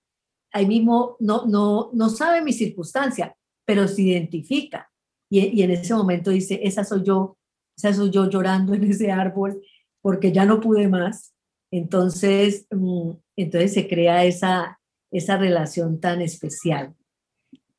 ahí 0.52 0.68
mismo 0.68 1.18
no, 1.20 1.46
no, 1.46 1.90
no 1.94 2.10
sabe 2.10 2.42
mi 2.42 2.54
circunstancia, 2.54 3.36
pero 3.66 3.88
se 3.88 4.04
identifica. 4.04 4.92
Y, 5.30 5.40
y 5.40 5.64
en 5.64 5.72
ese 5.72 5.96
momento 5.96 6.30
dice, 6.30 6.60
esa 6.64 6.84
soy 6.84 7.04
yo, 7.04 7.38
esa 7.76 7.94
soy 7.94 8.12
yo 8.12 8.30
llorando 8.30 8.74
en 8.74 8.84
ese 8.84 9.12
árbol, 9.12 9.62
porque 10.02 10.32
ya 10.32 10.46
no 10.46 10.60
pude 10.60 10.88
más. 10.88 11.33
Entonces, 11.74 12.68
mm, 12.70 13.14
entonces 13.36 13.74
se 13.74 13.88
crea 13.88 14.26
esa, 14.26 14.80
esa 15.12 15.38
relación 15.38 16.00
tan 16.00 16.22
especial. 16.22 16.94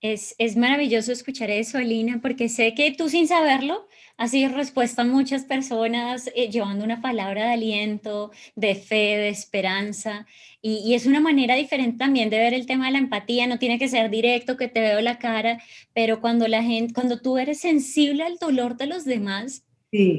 Es, 0.00 0.34
es 0.38 0.56
maravilloso 0.56 1.12
escuchar 1.12 1.48
eso, 1.50 1.78
Alina, 1.78 2.18
porque 2.20 2.48
sé 2.48 2.74
que 2.74 2.90
tú 2.90 3.08
sin 3.08 3.28
saberlo 3.28 3.86
has 4.16 4.32
sido 4.32 4.50
respuesta 4.50 5.02
a 5.02 5.04
muchas 5.04 5.44
personas 5.44 6.28
eh, 6.34 6.50
llevando 6.50 6.84
una 6.84 7.00
palabra 7.00 7.46
de 7.46 7.52
aliento, 7.52 8.32
de 8.56 8.74
fe, 8.74 9.16
de 9.16 9.28
esperanza. 9.28 10.26
Y, 10.60 10.82
y, 10.84 10.94
es 10.94 11.06
una 11.06 11.20
manera 11.20 11.54
diferente 11.54 11.98
también 11.98 12.30
de 12.30 12.38
ver 12.38 12.52
el 12.52 12.66
tema 12.66 12.86
de 12.86 12.92
la 12.92 12.98
empatía. 12.98 13.46
No 13.46 13.60
tiene 13.60 13.78
que 13.78 13.86
ser 13.86 14.10
directo, 14.10 14.56
que 14.56 14.66
te 14.66 14.80
veo 14.80 15.00
la 15.02 15.20
cara, 15.20 15.62
pero 15.94 16.20
cuando 16.20 16.48
la 16.48 16.64
gente, 16.64 16.92
cuando 16.92 17.20
tú 17.20 17.38
eres 17.38 17.60
sensible 17.60 18.24
al 18.24 18.38
dolor 18.38 18.76
de 18.76 18.88
los 18.88 19.04
demás, 19.04 19.62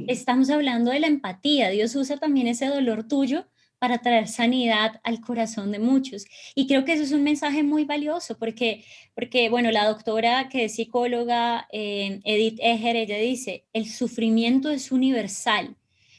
Estamos 0.08 0.50
hablando 0.50 0.92
de 0.92 1.02
la 1.02 1.08
empatía. 1.08 1.70
Dios 1.70 1.94
usa 1.98 2.16
también 2.16 2.48
ese 2.48 2.68
dolor 2.68 3.10
tuyo 3.10 3.46
para 3.86 4.00
traer 4.00 4.28
sanidad 4.28 5.00
al 5.04 5.22
corazón 5.22 5.72
de 5.72 5.78
muchos. 5.78 6.26
Y 6.56 6.66
creo 6.66 6.86
que 6.86 6.94
eso 6.94 7.04
es 7.04 7.12
un 7.12 7.22
mensaje 7.22 7.62
muy 7.62 7.86
valioso 7.86 8.36
porque, 8.36 8.84
porque 9.14 9.48
bueno, 9.48 9.70
la 9.70 9.86
doctora 9.86 10.50
que 10.50 10.66
es 10.66 10.74
psicóloga, 10.74 11.68
eh, 11.72 12.20
Edith 12.24 12.58
Eger, 12.64 12.96
ella 12.96 13.20
dice, 13.20 13.66
el 13.74 13.88
sufrimiento 13.88 14.72
es 14.72 14.92
universal, 14.92 15.76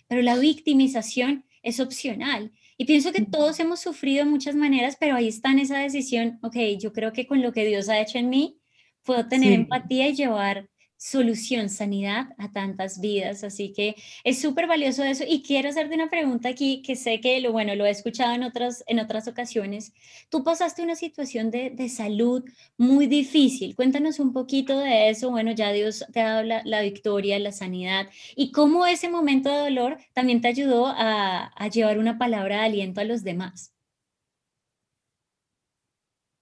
pero 0.06 0.22
la 0.22 0.36
victimización 0.36 1.44
es 1.64 1.80
opcional. 1.80 2.52
Y 2.78 2.84
pienso 2.84 3.10
que 3.10 3.22
todos 3.22 3.58
hemos 3.58 3.80
sufrido 3.80 4.24
de 4.24 4.30
muchas 4.30 4.54
maneras, 4.54 4.96
pero 5.00 5.16
ahí 5.16 5.26
está 5.26 5.50
en 5.50 5.58
esa 5.58 5.80
decisión, 5.80 6.38
ok, 6.44 6.56
yo 6.78 6.92
creo 6.92 7.12
que 7.12 7.26
con 7.26 7.42
lo 7.42 7.52
que 7.52 7.66
Dios 7.66 7.88
ha 7.88 8.00
hecho 8.00 8.18
en 8.18 8.28
mí, 8.28 8.60
puedo 9.02 9.26
tener 9.26 9.52
empatía 9.52 10.06
y 10.06 10.14
llevar 10.14 10.68
solución, 10.96 11.68
sanidad 11.68 12.28
a 12.38 12.52
tantas 12.52 13.00
vidas. 13.00 13.44
Así 13.44 13.72
que 13.72 13.96
es 14.24 14.40
súper 14.40 14.66
valioso 14.66 15.04
eso. 15.04 15.24
Y 15.26 15.42
quiero 15.42 15.68
hacerte 15.68 15.94
una 15.94 16.08
pregunta 16.08 16.48
aquí 16.48 16.82
que 16.82 16.96
sé 16.96 17.20
que 17.20 17.40
lo 17.40 17.52
bueno, 17.52 17.74
lo 17.74 17.86
he 17.86 17.90
escuchado 17.90 18.34
en 18.34 18.42
otras, 18.42 18.84
en 18.86 18.98
otras 19.00 19.28
ocasiones. 19.28 19.92
Tú 20.30 20.44
pasaste 20.44 20.82
una 20.82 20.96
situación 20.96 21.50
de, 21.50 21.70
de 21.70 21.88
salud 21.88 22.44
muy 22.76 23.06
difícil. 23.06 23.76
Cuéntanos 23.76 24.18
un 24.20 24.32
poquito 24.32 24.78
de 24.78 25.10
eso. 25.10 25.30
Bueno, 25.30 25.52
ya 25.52 25.72
Dios 25.72 26.04
te 26.12 26.20
ha 26.20 26.30
dado 26.30 26.42
la, 26.42 26.62
la 26.64 26.80
victoria, 26.82 27.38
la 27.38 27.52
sanidad 27.52 28.08
y 28.34 28.52
cómo 28.52 28.86
ese 28.86 29.08
momento 29.08 29.50
de 29.50 29.58
dolor 29.58 29.98
también 30.12 30.40
te 30.40 30.48
ayudó 30.48 30.86
a, 30.86 31.46
a 31.46 31.68
llevar 31.68 31.98
una 31.98 32.18
palabra 32.18 32.60
de 32.60 32.66
aliento 32.66 33.00
a 33.00 33.04
los 33.04 33.22
demás. 33.22 33.72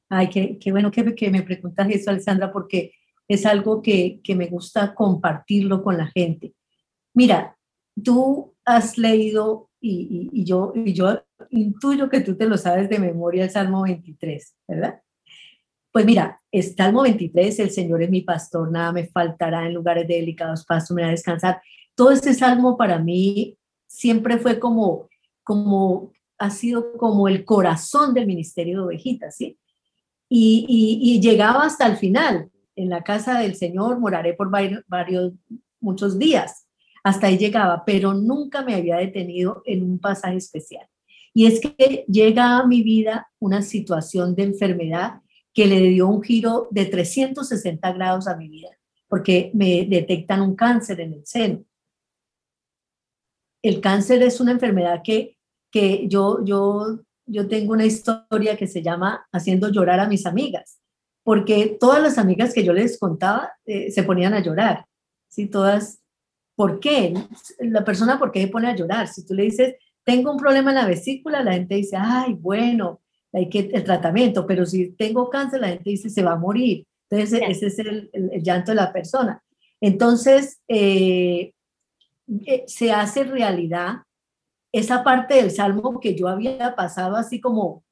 Ay, 0.09 0.29
qué, 0.29 0.59
qué 0.61 0.71
bueno 0.71 0.91
que, 0.91 1.15
que 1.15 1.31
me 1.31 1.43
preguntas 1.43 1.89
eso, 1.91 2.11
Alessandra, 2.11 2.53
porque 2.53 2.93
es 3.29 3.47
algo 3.47 3.83
que, 3.83 4.21
me 4.37 4.47
gusta 4.47 4.95
compartirlo 4.95 5.83
con 5.83 5.97
la 5.97 6.07
gente. 6.07 6.55
Mira, 7.15 7.57
tú 8.03 8.55
has 8.65 8.99
leído 8.99 9.71
y, 9.81 10.45
yo, 10.45 10.73
y 10.75 10.93
yo 10.93 11.23
intuyo 11.51 12.09
que 12.09 12.21
tú 12.21 12.37
te 12.37 12.47
lo 12.47 12.57
sabes 12.57 12.89
de 12.89 12.99
memoria 12.99 13.45
el 13.45 13.51
Salmo 13.51 13.83
23, 13.83 14.57
¿verdad? 14.67 15.03
Pues 15.93 16.07
mira, 16.07 16.41
el 16.51 16.63
Salmo 16.63 17.03
23, 17.03 17.59
el 17.61 17.71
Señor 17.71 18.03
es 18.03 18.11
mi 18.11 18.23
pastor, 18.23 18.71
nada 18.71 18.93
me 18.93 19.07
faltará 19.07 19.67
en 19.67 19.75
lugares 19.75 20.09
de 20.09 20.17
delicados 20.17 20.65
pastos, 20.65 20.95
me 20.95 21.05
a 21.05 21.11
descansar. 21.11 21.63
Todo 21.95 22.11
este 22.11 22.35
salmo 22.35 22.77
para 22.77 22.99
mí 22.99 23.57
siempre 23.87 24.39
fue 24.39 24.59
como, 24.59 25.09
como, 25.45 26.13
ha 26.39 26.51
sido 26.51 26.97
como 26.97 27.29
el 27.29 27.45
corazón 27.45 28.13
del 28.13 28.27
ministerio 28.27 28.79
de 28.79 28.85
ovejitas, 28.87 29.37
¿sí? 29.37 29.57
Y 30.29 31.21
llegaba 31.23 31.63
hasta 31.63 31.87
el 31.87 31.97
final, 31.97 32.51
en 32.77 32.89
la 32.89 33.03
casa 33.03 33.39
del 33.41 33.55
Señor 33.55 33.99
moraré 33.99 34.35
por 34.35 34.51
varios, 34.51 35.33
muchos 35.81 36.19
días. 36.19 36.67
Hasta 37.03 37.27
ahí 37.27 37.39
llegaba, 37.39 37.85
pero 37.85 38.15
nunca 38.15 38.63
me 38.63 38.75
había 38.75 38.97
detenido 38.97 39.63
en 39.67 39.83
un 39.83 39.99
pasaje 39.99 40.37
especial. 40.37 40.87
Y 41.35 41.47
es 41.47 41.61
que 41.61 42.05
llega 42.09 42.59
a 42.59 42.67
mi 42.67 42.83
vida 42.83 43.29
una 43.39 43.61
situación 43.61 44.35
de 44.35 44.45
enfermedad 44.45 45.21
que 45.53 45.67
le 45.67 45.81
dio 45.81 46.09
un 46.09 46.23
giro 46.23 46.69
de 46.71 46.87
360 46.87 47.93
grados 47.93 48.27
a 48.27 48.37
mi 48.37 48.49
vida, 48.49 48.71
porque 49.09 49.51
me 49.55 49.85
detectan 49.85 50.41
un 50.41 50.57
cáncer 50.57 51.01
en 51.01 51.13
el 51.15 51.27
seno. 51.27 51.65
El 53.63 53.81
cáncer 53.81 54.23
es 54.23 54.41
una 54.41 54.53
enfermedad 54.53 55.03
que, 55.05 55.37
que 55.71 56.07
yo, 56.09 56.45
yo, 56.45 57.01
yo 57.27 57.49
tengo 57.49 57.73
una 57.73 57.87
historia 57.87 58.57
que 58.57 58.67
se 58.67 58.83
llama 58.83 59.27
Haciendo 59.33 59.69
llorar 59.71 60.01
a 60.01 60.09
mis 60.09 60.27
amigas, 60.27 60.81
porque 61.25 61.77
todas 61.81 62.03
las 62.03 62.19
amigas 62.19 62.53
que 62.53 62.63
yo 62.63 62.73
les 62.73 62.99
contaba 62.99 63.53
eh, 63.65 63.91
se 63.91 64.05
ponían 64.05 64.35
a 64.35 64.41
llorar, 64.41 64.85
¿sí? 65.29 65.49
Todas, 65.49 66.01
¿por 66.55 66.79
qué? 66.79 67.15
La 67.59 67.85
persona, 67.85 68.19
¿por 68.19 68.31
qué 68.31 68.43
se 68.43 68.49
pone 68.49 68.69
a 68.69 68.77
llorar? 68.77 69.09
Si 69.09 69.27
tú 69.27 69.35
le 69.35 69.45
dices, 69.45 69.75
tengo 70.05 70.31
un 70.31 70.37
problema 70.37 70.71
en 70.71 70.77
la 70.77 70.87
vesícula, 70.87 71.43
la 71.43 71.55
gente 71.55 71.77
dice, 71.77 71.97
ay, 71.99 72.35
bueno, 72.35 73.01
hay 73.33 73.49
que 73.49 73.71
el 73.73 73.83
tratamiento, 73.83 74.47
pero 74.47 74.67
si 74.67 74.91
tengo 74.93 75.31
cáncer, 75.31 75.61
la 75.61 75.69
gente 75.69 75.91
dice, 75.91 76.11
se 76.11 76.23
va 76.23 76.33
a 76.33 76.39
morir. 76.39 76.87
Entonces, 77.11 77.41
ese 77.49 77.67
es 77.67 77.79
el, 77.79 78.11
llanto 78.43 78.73
de 78.73 78.77
la 78.77 78.93
persona. 78.93 79.43
Entonces, 79.81 80.61
eh, 80.69 81.53
eh, 82.47 82.65
se 82.67 82.93
hace 82.93 83.25
realidad 83.25 84.03
esa 84.73 85.03
parte 85.03 85.35
del 85.35 85.51
salmo 85.51 86.01
que 86.01 86.15
yo 86.15 86.29
había 86.29 86.75
pasado 86.77 87.17
así 87.17 87.41
como, 87.41 87.83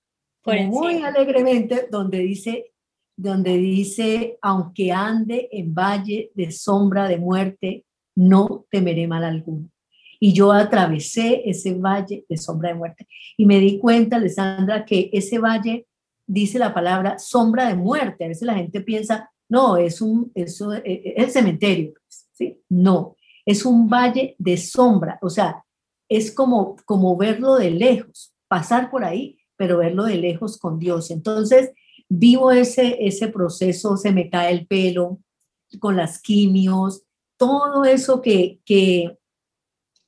muy 0.45 1.03
alegremente, 1.03 1.89
donde 1.91 2.19
dice, 2.19 2.72
donde 3.17 3.57
dice, 3.59 4.39
aunque 4.43 4.93
ande 4.93 5.49
en 5.53 5.75
valle 5.75 6.31
de 6.35 6.51
sombra 6.51 7.09
de 7.09 7.19
muerte, 7.19 7.85
no 8.15 8.67
temeré 8.71 9.07
mal 9.07 9.25
alguno. 9.25 9.69
Y 10.21 10.33
yo 10.33 10.53
atravesé 10.53 11.43
ese 11.49 11.75
valle 11.75 12.25
de 12.29 12.37
sombra 12.37 12.71
de 12.71 12.77
muerte. 12.77 13.09
Y 13.37 13.47
me 13.47 13.59
di 13.59 13.79
cuenta, 13.79 14.17
Alessandra, 14.17 14.85
que 14.85 15.11
ese 15.13 15.39
valle 15.39 15.87
dice 16.27 16.59
la 16.59 16.73
palabra 16.73 17.19
sombra 17.19 17.67
de 17.67 17.75
muerte. 17.75 18.25
A 18.25 18.29
veces 18.29 18.47
la 18.47 18.55
gente 18.55 18.81
piensa, 18.81 19.31
no, 19.49 19.77
es 19.77 20.01
un, 20.01 20.31
eso, 20.35 20.73
es 20.73 20.81
eh, 20.85 21.03
eh, 21.05 21.15
el 21.17 21.31
cementerio. 21.31 21.93
Pues, 21.95 22.29
¿sí? 22.33 22.61
No, 22.69 23.17
es 23.45 23.65
un 23.65 23.89
valle 23.89 24.37
de 24.39 24.57
sombra. 24.57 25.19
O 25.23 25.29
sea, 25.29 25.65
es 26.09 26.33
como, 26.33 26.77
como 26.85 27.17
verlo 27.17 27.57
de 27.57 27.71
lejos, 27.71 28.33
pasar 28.47 28.91
por 28.91 29.05
ahí, 29.05 29.39
pero 29.57 29.79
verlo 29.79 30.05
de 30.05 30.17
lejos 30.17 30.59
con 30.59 30.79
Dios. 30.79 31.11
Entonces, 31.11 31.73
vivo 32.15 32.51
ese, 32.51 32.99
ese 33.01 33.29
proceso, 33.29 33.97
se 33.97 34.13
me 34.13 34.29
cae 34.29 34.53
el 34.53 34.67
pelo 34.67 35.19
con 35.81 35.97
las 35.97 36.21
quimios, 36.21 37.05
todo 37.39 37.85
eso 37.85 38.21
que, 38.21 38.61
que, 38.67 39.19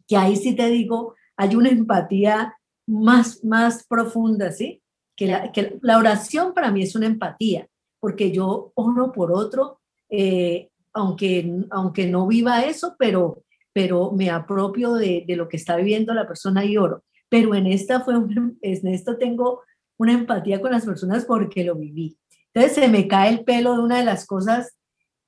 que 0.06 0.16
ahí 0.16 0.36
sí 0.36 0.54
te 0.54 0.68
digo, 0.68 1.14
hay 1.36 1.56
una 1.56 1.70
empatía 1.70 2.56
más, 2.86 3.42
más 3.42 3.86
profunda, 3.86 4.52
¿sí? 4.52 4.82
Que 5.16 5.78
la, 5.80 5.98
oración 5.98 6.52
para 6.52 6.70
mí 6.70 6.82
es 6.82 6.94
una 6.94 7.06
empatía, 7.06 7.68
porque 8.00 8.30
yo 8.30 8.72
oro 8.74 9.10
por 9.10 9.32
otro, 9.32 9.80
eh, 10.10 10.68
aunque, 10.92 11.50
aunque 11.70 12.06
no 12.06 12.26
viva 12.26 12.64
eso, 12.64 12.96
pero, 12.98 13.42
pero 13.72 14.12
me 14.12 14.28
apropio 14.28 14.94
de, 14.94 15.24
de, 15.26 15.36
lo 15.36 15.48
que 15.48 15.56
está 15.56 15.76
viviendo 15.76 16.12
la 16.12 16.26
persona 16.26 16.64
y 16.64 16.76
oro. 16.76 17.02
Pero 17.30 17.54
en 17.54 17.66
esta 17.66 18.00
fue 18.00 18.14
en 18.14 18.86
esto 18.88 19.16
tengo 19.16 19.62
una 19.98 20.12
empatía 20.12 20.60
con 20.60 20.72
las 20.72 20.84
personas 20.84 21.24
porque 21.24 21.64
lo 21.64 21.76
viví. 21.76 22.16
Entonces 22.52 22.74
se 22.74 22.88
me 22.88 23.08
cae 23.08 23.30
el 23.30 23.44
pelo 23.44 23.74
de 23.74 23.82
una 23.82 23.98
de 23.98 24.04
las 24.04 24.26
cosas 24.26 24.76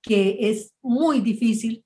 que 0.02 0.36
es 0.40 0.72
muy 0.82 1.20
difícil 1.20 1.84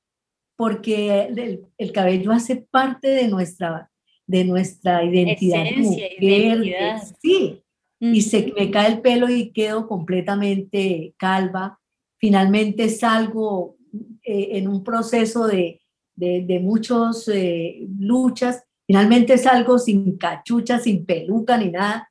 porque 0.56 1.62
el, 1.78 1.92
cabello 1.92 2.32
hace 2.32 2.56
parte 2.70 3.08
de 3.08 3.28
nuestra, 3.28 3.90
de 4.26 4.44
nuestra 4.44 5.02
identidad. 5.02 5.64
identidad. 5.64 7.02
Sí, 7.22 7.62
y 7.98 8.20
se 8.20 8.52
me 8.54 8.70
cae 8.70 8.92
el 8.92 9.00
pelo 9.00 9.30
y 9.30 9.52
quedo 9.52 9.88
completamente 9.88 11.14
calva. 11.16 11.78
Finalmente 12.18 12.90
salgo 12.90 13.76
eh, 14.22 14.58
en 14.58 14.68
un 14.68 14.84
proceso 14.84 15.46
de, 15.46 15.80
de, 16.14 16.44
de 16.46 16.60
muchas 16.60 17.26
eh, 17.28 17.86
luchas. 17.98 18.62
Finalmente 18.86 19.38
salgo 19.38 19.78
sin 19.78 20.18
cachucha, 20.18 20.78
sin 20.78 21.06
peluca 21.06 21.56
ni 21.56 21.70
nada. 21.70 22.09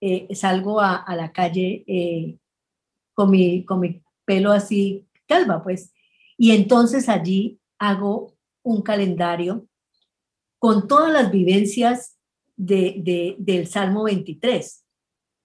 Eh, 0.00 0.34
salgo 0.34 0.80
a, 0.80 1.04
la 1.14 1.30
calle 1.30 2.38
con, 3.12 3.30
mi, 3.30 3.64
con 3.64 3.80
mi 3.80 4.02
pelo 4.24 4.52
así 4.52 5.06
calva, 5.26 5.62
pues. 5.62 5.92
Y 6.36 6.52
entonces 6.52 7.08
allí 7.08 7.60
hago 7.78 8.34
un 8.62 8.82
calendario 8.82 9.66
con 10.58 10.86
todas 10.88 11.12
las 11.12 11.30
vivencias 11.30 12.18
de, 12.56 13.36
del 13.38 13.66
Salmo 13.66 14.04
23. 14.04 14.84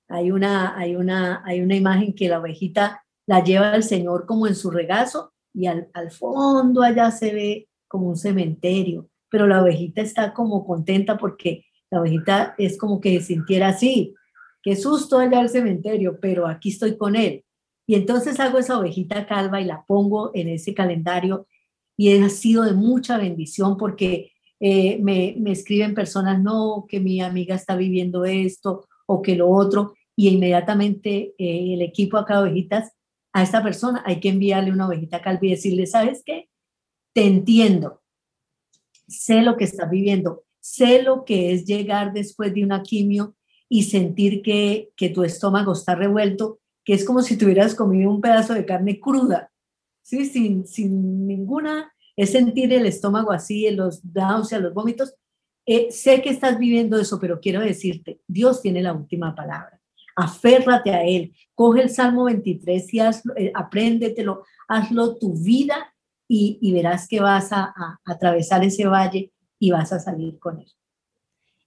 Hay 0.09 0.31
una, 0.31 0.77
hay, 0.77 0.95
una, 0.95 1.41
hay 1.45 1.61
una 1.61 1.75
imagen 1.75 2.13
que 2.13 2.27
la 2.27 2.39
ovejita 2.39 3.03
la 3.25 3.43
lleva 3.43 3.75
el 3.75 3.83
Señor 3.83 4.25
como 4.25 4.45
en 4.47 4.55
su 4.55 4.69
regazo 4.69 5.33
y 5.53 5.67
al, 5.67 5.89
al 5.93 6.11
fondo 6.11 6.83
allá 6.83 7.09
se 7.11 7.33
ve 7.33 7.69
como 7.87 8.09
un 8.09 8.17
cementerio, 8.17 9.09
pero 9.29 9.47
la 9.47 9.61
ovejita 9.61 10.01
está 10.01 10.33
como 10.33 10.65
contenta 10.65 11.17
porque 11.17 11.65
la 11.89 12.01
ovejita 12.01 12.55
es 12.57 12.77
como 12.77 12.99
que 12.99 13.21
sintiera 13.21 13.69
así, 13.69 14.13
qué 14.65 14.75
susto 14.75 15.19
allá 15.19 15.41
el 15.41 15.49
cementerio, 15.49 16.17
pero 16.19 16.47
aquí 16.47 16.69
estoy 16.69 16.97
con 16.97 17.15
él. 17.15 17.45
Y 17.87 17.93
entonces 17.93 18.39
hago 18.39 18.57
esa 18.57 18.79
ovejita 18.79 19.27
calva 19.27 19.61
y 19.61 19.65
la 19.65 19.85
pongo 19.85 20.31
en 20.33 20.47
ese 20.49 20.73
calendario 20.73 21.47
y 21.95 22.17
ha 22.17 22.29
sido 22.29 22.63
de 22.63 22.73
mucha 22.73 23.19
bendición 23.19 23.77
porque 23.77 24.31
eh, 24.59 24.97
me, 25.03 25.35
me, 25.37 25.51
escriben 25.51 25.93
personas, 25.93 26.41
no, 26.41 26.85
que 26.89 26.99
mi 26.99 27.21
amiga 27.21 27.53
está 27.53 27.75
viviendo 27.75 28.25
esto 28.25 28.87
o 29.05 29.21
que 29.21 29.35
lo 29.35 29.49
otro, 29.49 29.93
y 30.15 30.29
inmediatamente 30.29 31.35
eh, 31.37 31.73
el 31.75 31.83
equipo 31.83 32.17
acá 32.17 32.37
de 32.37 32.49
ovejitas, 32.49 32.91
a 33.33 33.43
esta 33.43 33.61
persona 33.61 34.01
hay 34.03 34.19
que 34.19 34.29
enviarle 34.29 34.71
una 34.71 34.87
ovejita 34.87 35.21
calva 35.21 35.41
y 35.43 35.51
decirle, 35.51 35.85
¿sabes 35.85 36.23
qué? 36.25 36.49
Te 37.13 37.27
entiendo, 37.27 38.01
sé 39.07 39.43
lo 39.43 39.57
que 39.57 39.65
estás 39.65 39.91
viviendo, 39.91 40.43
sé 40.59 41.03
lo 41.03 41.23
que 41.23 41.53
es 41.53 41.65
llegar 41.65 42.13
después 42.13 42.51
de 42.51 42.63
una 42.63 42.81
quimio 42.81 43.35
y 43.69 43.83
sentir 43.83 44.41
que, 44.41 44.91
que 44.95 45.09
tu 45.09 45.23
estómago 45.23 45.73
está 45.73 45.95
revuelto, 45.95 46.59
que 46.83 46.93
es 46.93 47.03
como 47.03 47.21
si 47.21 47.37
tuvieras 47.37 47.75
comido 47.75 48.09
un 48.09 48.21
pedazo 48.21 48.53
de 48.53 48.65
carne 48.65 48.99
cruda 48.99 49.51
¿sí? 50.05 50.25
Sin, 50.25 50.67
sin 50.67 51.27
ninguna, 51.27 51.91
es 52.15 52.31
sentir 52.31 52.71
el 52.71 52.85
estómago 52.85 53.31
así, 53.31 53.69
los 53.71 54.05
náuseas, 54.05 54.61
los 54.61 54.73
vómitos. 54.73 55.15
Eh, 55.65 55.91
sé 55.91 56.21
que 56.21 56.29
estás 56.29 56.57
viviendo 56.59 56.97
eso, 56.97 57.19
pero 57.19 57.39
quiero 57.39 57.59
decirte, 57.59 58.21
Dios 58.27 58.61
tiene 58.61 58.81
la 58.81 58.93
última 58.93 59.35
palabra. 59.35 59.81
Aférrate 60.15 60.91
a 60.91 61.03
Él. 61.03 61.33
Coge 61.55 61.81
el 61.81 61.89
Salmo 61.89 62.25
23 62.25 62.93
y 62.93 62.99
hazlo, 62.99 63.35
eh, 63.35 63.51
apréndetelo, 63.53 64.43
hazlo 64.67 65.17
tu 65.17 65.33
vida 65.33 65.93
y, 66.27 66.71
verás 66.71 67.07
que 67.07 67.19
vas 67.19 67.51
a 67.51 67.73
atravesar 68.05 68.63
ese 68.63 68.85
valle 68.85 69.31
y 69.59 69.71
vas 69.71 69.91
a 69.91 69.99
salir 69.99 70.39
con 70.39 70.59
Él. 70.59 70.71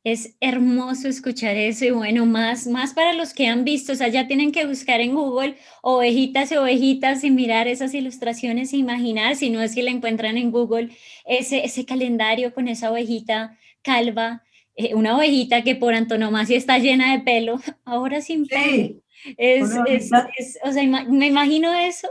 Es 0.05 0.37
hermoso 0.41 1.09
escuchar 1.09 1.57
eso 1.57 1.85
y 1.85 1.91
bueno, 1.91 2.25
más, 2.25 2.67
más 2.67 2.95
para 2.95 3.13
los 3.13 3.35
que 3.35 3.47
han 3.47 3.65
visto, 3.65 3.93
o 3.93 3.97
sea, 3.97 4.09
ya 4.09 4.27
tienen 4.27 4.53
que 4.53 4.65
buscar 4.65 5.01
en 5.01 5.15
Google 5.15 5.57
ovejitas 5.83 6.53
y 6.53 6.57
ovejitas 6.57 7.25
y 7.25 7.31
mirar 7.31 7.67
esas 7.67 7.93
ilustraciones 7.95 8.73
e 8.73 8.77
imaginar, 8.77 9.37
si 9.37 9.51
no 9.51 9.61
es 9.61 9.75
que 9.75 9.83
la 9.83 9.91
encuentran 9.91 10.39
en 10.39 10.51
Google, 10.51 10.91
ese, 11.27 11.65
ese 11.65 11.85
calendario 11.85 12.55
con 12.55 12.69
esa 12.69 12.91
ovejita 12.93 13.59
calva, 13.83 14.43
eh, 14.77 14.95
una 14.95 15.17
ovejita 15.17 15.63
que 15.63 15.75
por 15.75 15.95
antonomasia 15.95 16.57
está 16.57 16.79
llena 16.79 17.13
de 17.13 17.25
pelo, 17.25 17.61
ahora 17.85 18.21
sin 18.21 18.47
pelo. 18.47 19.01
Es, 19.37 19.71
es, 19.89 20.59
o 20.63 20.73
sea, 20.73 21.05
me 21.09 21.27
imagino 21.27 21.75
eso 21.75 22.09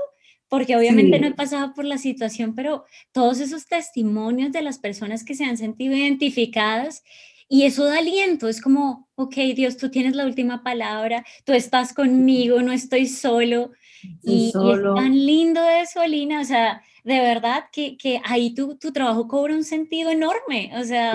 porque 0.50 0.76
obviamente 0.76 1.19
no 1.19 1.28
he 1.28 1.34
pasado 1.34 1.73
por 1.73 1.86
la 1.86 1.97
situación, 1.97 2.56
pero 2.56 2.86
todos 3.12 3.39
esos 3.39 3.67
testimonios 3.67 4.52
de 4.52 4.62
las 4.62 4.80
personas 4.80 5.23
que 5.23 5.36
se 5.36 5.43
han 5.43 5.58
sentido 5.58 5.95
identificadas 5.95 7.04
y 7.50 7.64
eso 7.64 7.86
da 7.86 8.00
aliento, 8.00 8.48
es 8.50 8.62
como, 8.62 9.08
ok, 9.16 9.36
Dios, 9.56 9.78
tú 9.78 9.90
tienes 9.90 10.16
la 10.16 10.26
última 10.26 10.64
palabra, 10.64 11.26
tú 11.46 11.54
estás 11.54 11.94
conmigo, 11.94 12.62
no 12.62 12.72
estoy 12.74 13.08
solo. 13.08 13.72
Y, 14.22 14.48
es 14.48 14.54
tan 14.54 15.26
lindo 15.26 15.62
eso, 15.68 16.02
Alina, 16.02 16.42
o 16.42 16.44
sea, 16.44 16.82
de 17.04 17.20
verdad 17.20 17.66
que, 17.72 17.98
que 17.98 18.22
ahí 18.26 18.54
tu, 18.54 18.78
tu, 18.78 18.92
trabajo 18.92 19.28
cobra 19.28 19.56
un 19.56 19.64
sentido 19.64 20.12
enorme, 20.12 20.72
o 20.78 20.84
sea, 20.84 21.14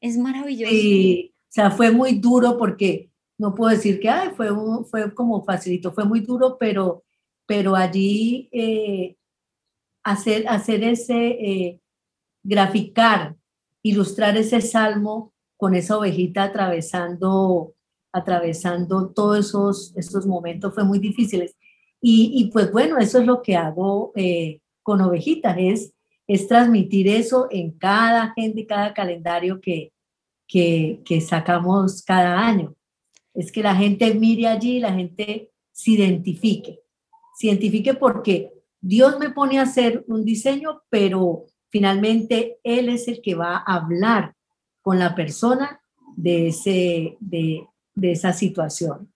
es 0.00 0.16
maravilloso. 0.16 0.70
Sí, 0.72 1.34
o 1.34 1.52
sea, 1.52 1.70
fue 1.70 1.90
muy 1.90 2.14
duro 2.14 2.56
porque 2.56 3.10
no 3.36 3.54
puedo 3.54 3.70
decir 3.70 3.98
que 4.00 4.08
Ay, 4.08 4.30
fue, 4.36 4.48
fue 4.88 5.12
como 5.12 5.44
facilito, 5.44 5.92
fue 5.92 6.04
muy 6.04 6.20
duro, 6.20 6.56
pero, 6.58 7.04
pero 7.46 7.74
allí 7.74 8.48
eh, 8.52 9.16
hacer, 10.04 10.46
hacer 10.48 10.84
ese, 10.84 11.28
eh, 11.30 11.80
graficar, 12.44 13.36
ilustrar 13.82 14.36
ese 14.36 14.60
salmo 14.60 15.32
con 15.58 15.74
esa 15.74 15.98
ovejita 15.98 16.44
atravesando, 16.44 17.74
atravesando 18.12 19.10
todos 19.10 19.46
esos, 19.46 19.92
estos 19.96 20.24
momentos 20.24 20.72
fue 20.72 20.84
muy 20.84 21.00
difíciles. 21.00 21.56
Y, 22.00 22.48
pues 22.52 22.70
bueno, 22.70 22.96
eso 22.98 23.18
es 23.18 23.26
lo 23.26 23.42
que 23.42 23.56
hago 23.56 24.12
eh, 24.14 24.60
con 24.84 25.00
ovejitas, 25.00 25.56
es, 25.58 25.92
es 26.28 26.46
transmitir 26.46 27.08
eso 27.08 27.48
en 27.50 27.72
cada 27.72 28.32
gente, 28.34 28.66
cada 28.66 28.94
calendario 28.94 29.60
que, 29.60 29.92
que, 30.46 31.00
que 31.04 31.20
sacamos 31.20 32.04
cada 32.04 32.38
año. 32.38 32.76
Es 33.34 33.50
que 33.50 33.64
la 33.64 33.74
gente 33.74 34.14
mire 34.14 34.46
allí, 34.46 34.78
la 34.78 34.92
gente 34.92 35.50
se 35.72 35.90
identifique. 35.90 36.78
Se 37.36 37.48
identifique 37.48 37.94
porque 37.94 38.52
Dios 38.80 39.18
me 39.18 39.30
pone 39.30 39.58
a 39.58 39.62
hacer 39.62 40.04
un 40.06 40.24
diseño, 40.24 40.82
pero 40.88 41.46
finalmente 41.68 42.58
Él 42.62 42.88
es 42.90 43.08
el 43.08 43.20
que 43.20 43.34
va 43.34 43.56
a 43.56 43.74
hablar 43.74 44.36
con 44.88 44.98
la 44.98 45.14
persona 45.14 45.82
de, 46.16 46.48
ese, 46.48 47.18
de, 47.20 47.66
de 47.94 48.12
esa 48.12 48.32
situación. 48.32 49.12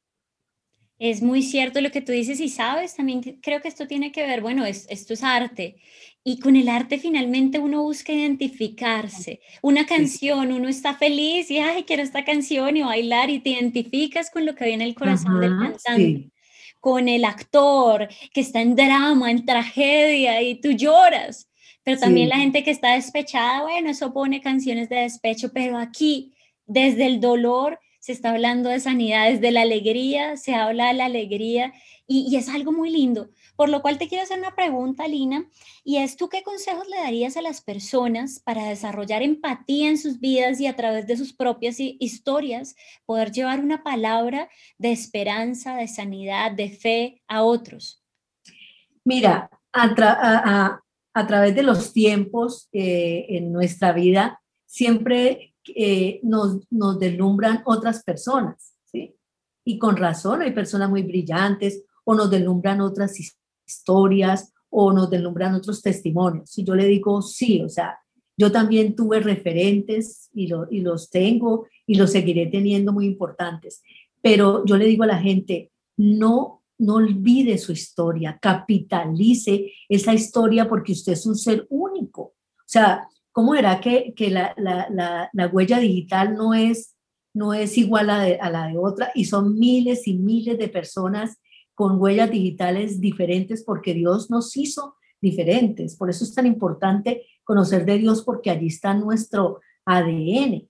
Es 0.98 1.22
muy 1.22 1.42
cierto 1.42 1.80
lo 1.80 1.90
que 1.90 2.02
tú 2.02 2.12
dices 2.12 2.40
y 2.40 2.50
sabes, 2.50 2.94
también 2.94 3.22
creo 3.40 3.62
que 3.62 3.68
esto 3.68 3.86
tiene 3.86 4.12
que 4.12 4.20
ver, 4.20 4.42
bueno, 4.42 4.66
esto 4.66 5.14
es 5.14 5.24
arte 5.24 5.76
y 6.22 6.40
con 6.40 6.56
el 6.56 6.68
arte 6.68 6.98
finalmente 6.98 7.58
uno 7.58 7.84
busca 7.84 8.12
identificarse. 8.12 9.40
Una 9.62 9.86
canción, 9.86 10.52
uno 10.52 10.68
está 10.68 10.92
feliz 10.92 11.50
y, 11.50 11.58
ay, 11.58 11.84
quiero 11.84 12.02
esta 12.02 12.22
canción 12.22 12.76
y 12.76 12.82
bailar 12.82 13.30
y 13.30 13.38
te 13.38 13.48
identificas 13.48 14.30
con 14.30 14.44
lo 14.44 14.54
que 14.54 14.66
viene 14.66 14.84
en 14.84 14.90
el 14.90 14.94
corazón 14.94 15.40
del 15.40 15.56
cantante. 15.56 16.30
Con 16.80 17.08
el 17.08 17.24
actor 17.24 18.08
que 18.34 18.42
está 18.42 18.60
en 18.60 18.76
drama, 18.76 19.30
en 19.30 19.46
tragedia 19.46 20.42
y 20.42 20.60
tú 20.60 20.72
lloras. 20.72 21.48
Pero 21.84 21.98
también 21.98 22.28
la 22.28 22.36
gente 22.36 22.62
que 22.62 22.70
está 22.70 22.94
despechada, 22.94 23.62
bueno, 23.62 23.90
eso 23.90 24.12
pone 24.12 24.40
canciones 24.40 24.88
de 24.88 24.96
despecho, 24.96 25.52
pero 25.52 25.78
aquí, 25.78 26.34
desde 26.66 27.06
el 27.06 27.20
dolor, 27.20 27.80
se 27.98 28.12
está 28.12 28.30
hablando 28.30 28.68
de 28.68 28.80
sanidad, 28.80 29.30
desde 29.30 29.52
la 29.52 29.62
alegría, 29.62 30.36
se 30.36 30.54
habla 30.54 30.88
de 30.88 30.94
la 30.94 31.04
alegría 31.04 31.72
y, 32.06 32.36
es 32.36 32.48
algo 32.48 32.72
muy 32.72 32.90
lindo. 32.90 33.30
Por 33.56 33.68
lo 33.68 33.80
cual 33.80 33.96
te 33.96 34.08
quiero 34.08 34.24
hacer 34.24 34.38
una 34.38 34.54
pregunta, 34.54 35.06
Lina, 35.06 35.46
y 35.84 35.98
es 35.98 36.16
tú 36.16 36.28
qué 36.28 36.42
consejos 36.42 36.88
le 36.88 36.96
darías 36.96 37.36
a 37.36 37.42
las 37.42 37.60
personas 37.60 38.40
para 38.40 38.64
desarrollar 38.64 39.22
empatía 39.22 39.88
en 39.88 39.98
sus 39.98 40.18
vidas 40.18 40.60
y 40.60 40.66
a 40.66 40.74
través 40.74 41.06
de 41.06 41.16
sus 41.16 41.32
propias 41.32 41.76
historias 41.78 42.74
poder 43.06 43.30
llevar 43.30 43.60
una 43.60 43.82
palabra 43.84 44.48
de 44.78 44.90
esperanza, 44.92 45.76
de 45.76 45.86
sanidad, 45.86 46.50
de 46.50 46.70
fe 46.70 47.22
a 47.28 47.42
otros? 47.42 48.02
Mira, 49.04 49.48
a, 49.72 50.81
través 51.26 51.54
de 51.54 51.62
los 51.62 51.92
tiempos 51.92 52.68
eh, 52.72 53.26
en 53.28 53.52
nuestra 53.52 53.92
vida, 53.92 54.40
siempre 54.66 55.54
eh, 55.74 56.20
nos, 56.22 56.60
nos 56.70 56.98
deslumbran 56.98 57.62
otras 57.66 58.02
personas, 58.02 58.74
¿sí? 58.84 59.14
Y 59.64 59.78
con 59.78 59.96
razón, 59.96 60.42
hay 60.42 60.52
personas 60.52 60.90
muy 60.90 61.02
brillantes 61.02 61.84
o 62.04 62.14
nos 62.14 62.30
deslumbran 62.30 62.80
otras 62.80 63.14
historias 63.66 64.52
o 64.70 64.92
nos 64.92 65.10
deslumbran 65.10 65.54
otros 65.54 65.82
testimonios. 65.82 66.56
Y 66.58 66.64
yo 66.64 66.74
le 66.74 66.86
digo, 66.86 67.22
sí, 67.22 67.60
o 67.62 67.68
sea, 67.68 67.98
yo 68.36 68.50
también 68.50 68.96
tuve 68.96 69.20
referentes 69.20 70.30
y, 70.32 70.50
y 70.70 70.80
los 70.80 71.10
tengo 71.10 71.66
y 71.86 71.96
los 71.96 72.10
seguiré 72.10 72.46
teniendo 72.46 72.92
muy 72.92 73.06
importantes. 73.06 73.82
Pero 74.22 74.64
yo 74.64 74.76
le 74.76 74.86
digo 74.86 75.04
a 75.04 75.08
la 75.08 75.18
gente, 75.18 75.70
no, 75.96 76.61
no 76.82 76.96
olvide 76.96 77.58
su 77.58 77.72
historia, 77.72 78.38
capitalice 78.42 79.72
esa 79.88 80.12
historia 80.12 80.68
porque 80.68 80.92
usted 80.92 81.12
es 81.12 81.24
un 81.26 81.36
ser 81.36 81.64
único. 81.70 82.22
O 82.22 82.66
sea, 82.66 83.06
¿cómo 83.30 83.54
era 83.54 83.80
que, 83.80 84.12
la, 84.28 85.30
huella 85.52 85.78
digital 85.78 86.34
no 86.34 86.54
es, 86.54 86.96
no 87.34 87.54
es 87.54 87.78
igual 87.78 88.10
a, 88.10 88.22
a, 88.22 88.50
la 88.50 88.66
de 88.66 88.78
otra 88.78 89.12
y 89.14 89.26
son 89.26 89.58
miles 89.58 90.08
y 90.08 90.14
miles 90.14 90.58
de 90.58 90.68
personas 90.68 91.38
con 91.74 92.00
huellas 92.00 92.30
digitales 92.30 93.00
diferentes 93.00 93.62
porque 93.64 93.94
Dios 93.94 94.28
nos 94.28 94.56
hizo 94.56 94.96
diferentes? 95.20 95.96
Por 95.96 96.10
eso 96.10 96.24
es 96.24 96.34
tan 96.34 96.46
importante 96.46 97.26
conocer 97.44 97.84
de 97.84 97.98
Dios 97.98 98.22
porque 98.22 98.50
allí 98.50 98.66
está 98.66 98.92
nuestro 98.92 99.60
ADN. 99.84 100.68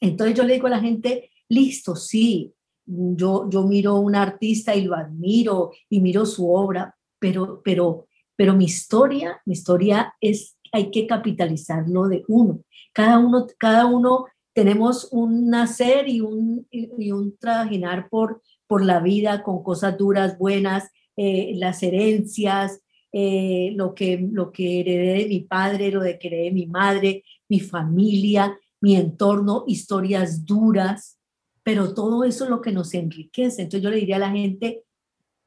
Entonces 0.00 0.36
yo 0.36 0.44
le 0.44 0.54
digo 0.54 0.68
a 0.68 0.70
la 0.70 0.80
gente, 0.80 1.32
listo, 1.48 1.96
sí, 1.96 2.54
yo, 2.88 3.48
yo 3.50 3.64
miro 3.64 3.92
a 3.92 4.00
un 4.00 4.14
artista 4.14 4.74
y 4.74 4.84
lo 4.84 4.94
admiro 4.94 5.72
y 5.88 6.00
miro 6.00 6.24
su 6.24 6.50
obra, 6.52 6.96
pero, 7.18 7.60
pero, 7.62 8.06
pero 8.36 8.54
mi 8.54 8.64
historia, 8.64 9.40
mi 9.44 9.52
historia 9.52 10.14
es 10.20 10.58
hay 10.72 10.90
que 10.90 11.06
capitalizarlo 11.06 12.08
de 12.08 12.24
uno. 12.28 12.60
Cada 12.92 13.18
uno, 13.18 13.46
cada 13.58 13.86
uno 13.86 14.26
tenemos 14.52 15.08
un 15.12 15.48
nacer 15.48 16.08
y 16.08 16.20
un, 16.20 16.66
y 16.70 17.12
un 17.12 17.36
trajinar 17.38 18.08
por, 18.08 18.42
por 18.66 18.84
la 18.84 19.00
vida 19.00 19.42
con 19.42 19.62
cosas 19.62 19.96
duras, 19.96 20.38
buenas, 20.38 20.90
eh, 21.16 21.52
las 21.56 21.82
herencias, 21.82 22.80
eh, 23.12 23.72
lo, 23.74 23.94
que, 23.94 24.28
lo 24.30 24.52
que 24.52 24.80
heredé 24.80 25.22
de 25.22 25.28
mi 25.28 25.40
padre, 25.40 25.90
lo 25.90 26.02
que 26.02 26.18
heredé 26.20 26.44
de 26.44 26.52
mi 26.52 26.66
madre, 26.66 27.24
mi 27.48 27.60
familia, 27.60 28.58
mi 28.80 28.96
entorno, 28.96 29.64
historias 29.66 30.44
duras, 30.44 31.17
pero 31.68 31.92
todo 31.92 32.24
eso 32.24 32.44
es 32.44 32.50
lo 32.50 32.62
que 32.62 32.72
nos 32.72 32.94
enriquece. 32.94 33.60
Entonces 33.60 33.82
yo 33.82 33.90
le 33.90 33.98
diría 33.98 34.16
a 34.16 34.20
la 34.20 34.30
gente, 34.30 34.84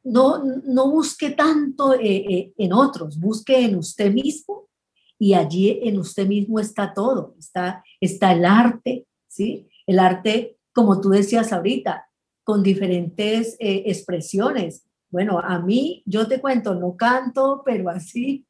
no, 0.03 0.43
no 0.43 0.91
busque 0.91 1.31
tanto 1.31 1.95
eh, 1.99 2.53
en 2.55 2.73
otros, 2.73 3.19
busque 3.19 3.65
en 3.65 3.75
usted 3.75 4.13
mismo 4.13 4.69
y 5.17 5.33
allí 5.33 5.79
en 5.81 5.97
usted 5.97 6.27
mismo 6.27 6.59
está 6.59 6.93
todo, 6.93 7.33
está, 7.39 7.83
está 7.99 8.33
el 8.33 8.45
arte, 8.45 9.07
¿sí? 9.27 9.67
El 9.87 9.97
arte, 9.97 10.59
como 10.71 11.01
tú 11.01 11.09
decías 11.09 11.51
ahorita, 11.51 12.07
con 12.43 12.61
diferentes 12.61 13.57
eh, 13.59 13.85
expresiones. 13.87 14.85
Bueno, 15.09 15.39
a 15.39 15.57
mí, 15.57 16.03
yo 16.05 16.27
te 16.27 16.39
cuento, 16.39 16.75
no 16.75 16.95
canto, 16.95 17.63
pero 17.65 17.89
así, 17.89 18.45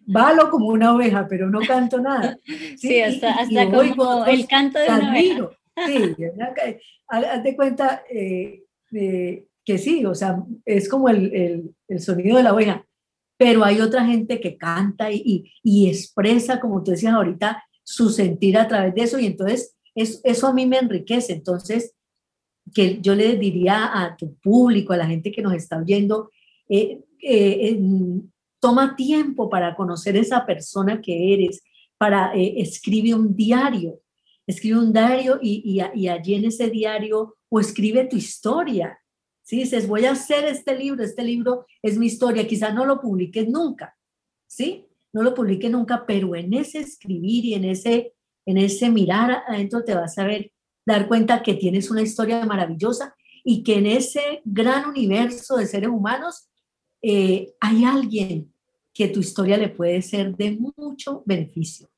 valo 0.00 0.50
como 0.50 0.70
una 0.70 0.92
oveja, 0.92 1.28
pero 1.28 1.48
no 1.48 1.60
canto 1.60 2.00
nada. 2.00 2.36
Sí, 2.76 3.00
hasta, 3.00 3.46
como 3.70 4.26
el 4.26 4.48
canto 4.48 4.80
de 4.80 4.88
una 4.88 5.12
oveja. 5.12 5.50
Sí, 5.86 6.16
hazte 7.08 7.56
cuenta 7.56 8.02
eh, 8.10 8.64
que 8.90 9.78
sí, 9.78 10.04
o 10.04 10.14
sea, 10.14 10.42
es 10.64 10.88
como 10.88 11.08
el, 11.08 11.74
el, 11.88 12.00
sonido 12.00 12.36
de 12.36 12.42
la 12.42 12.54
oveja 12.54 12.86
pero 13.40 13.64
hay 13.64 13.80
otra 13.80 14.04
gente 14.04 14.38
que 14.38 14.58
canta 14.58 15.10
y, 15.10 15.50
y, 15.62 15.88
expresa, 15.88 16.60
como 16.60 16.82
tú 16.82 16.90
decías 16.90 17.14
ahorita, 17.14 17.64
su 17.82 18.10
sentir 18.10 18.58
a 18.58 18.68
través 18.68 18.94
de 18.94 19.00
eso 19.00 19.18
y 19.18 19.24
entonces 19.24 19.78
es, 19.94 20.20
eso 20.24 20.46
a 20.46 20.52
mí 20.52 20.66
me 20.66 20.76
enriquece. 20.76 21.32
Entonces, 21.32 21.94
que 22.74 23.00
yo 23.00 23.14
le 23.14 23.36
diría 23.36 23.90
a 23.94 24.14
tu 24.14 24.34
público, 24.40 24.92
a 24.92 24.98
la 24.98 25.06
gente 25.06 25.32
que 25.32 25.40
nos 25.40 25.54
está 25.54 25.78
oyendo, 25.78 26.30
eh, 26.68 27.00
eh, 27.22 27.80
toma 28.60 28.94
tiempo 28.94 29.48
para 29.48 29.74
conocer 29.74 30.18
esa 30.18 30.44
persona 30.44 31.00
que 31.00 31.32
eres, 31.32 31.62
para 31.96 32.34
escribe 32.34 33.14
un 33.14 33.34
diario, 33.34 34.00
escribe 34.46 34.78
un 34.78 34.92
diario 34.92 35.38
y, 35.40 35.80
y, 35.94 36.08
allí 36.08 36.34
en 36.34 36.44
ese 36.44 36.70
diario 36.70 37.36
o 37.48 37.60
escribe 37.60 38.06
tu 38.06 38.16
historia, 38.16 38.98
si 39.42 39.58
dices, 39.58 39.88
voy 39.88 40.04
a 40.04 40.12
hacer 40.12 40.44
este 40.44 40.76
libro, 40.76 41.02
este 41.02 41.24
libro 41.24 41.66
es 41.82 41.98
mi 41.98 42.06
historia, 42.06 42.46
quizá 42.46 42.72
no 42.72 42.84
lo 42.86 43.00
publiques 43.00 43.48
nunca, 43.48 43.96
¿sí? 44.46 44.86
No 45.12 45.22
lo 45.22 45.34
publiques 45.34 45.70
nunca, 45.70 46.04
pero 46.06 46.36
en 46.36 46.54
ese 46.54 46.78
escribir 46.78 47.44
y 47.44 47.54
en 47.54 47.64
ese, 47.64 48.14
en 48.46 48.58
ese 48.58 48.90
mirar 48.90 49.42
adentro 49.46 49.82
te 49.84 49.94
vas 49.94 50.16
a 50.18 50.24
ver, 50.24 50.52
dar 50.86 51.08
cuenta 51.08 51.42
que 51.42 51.54
tienes 51.54 51.90
una 51.90 52.02
historia 52.02 52.44
maravillosa 52.44 53.14
y 53.44 53.62
que 53.62 53.78
en 53.78 53.86
ese 53.86 54.40
gran 54.44 54.88
universo 54.88 55.56
de 55.56 55.66
seres 55.66 55.90
humanos 55.90 56.48
eh, 57.02 57.54
hay 57.60 57.84
alguien 57.84 58.52
que 58.92 59.08
tu 59.08 59.20
historia 59.20 59.56
le 59.56 59.68
puede 59.68 60.02
ser 60.02 60.36
de 60.36 60.52
mucho 60.52 61.22
beneficio. 61.26 61.89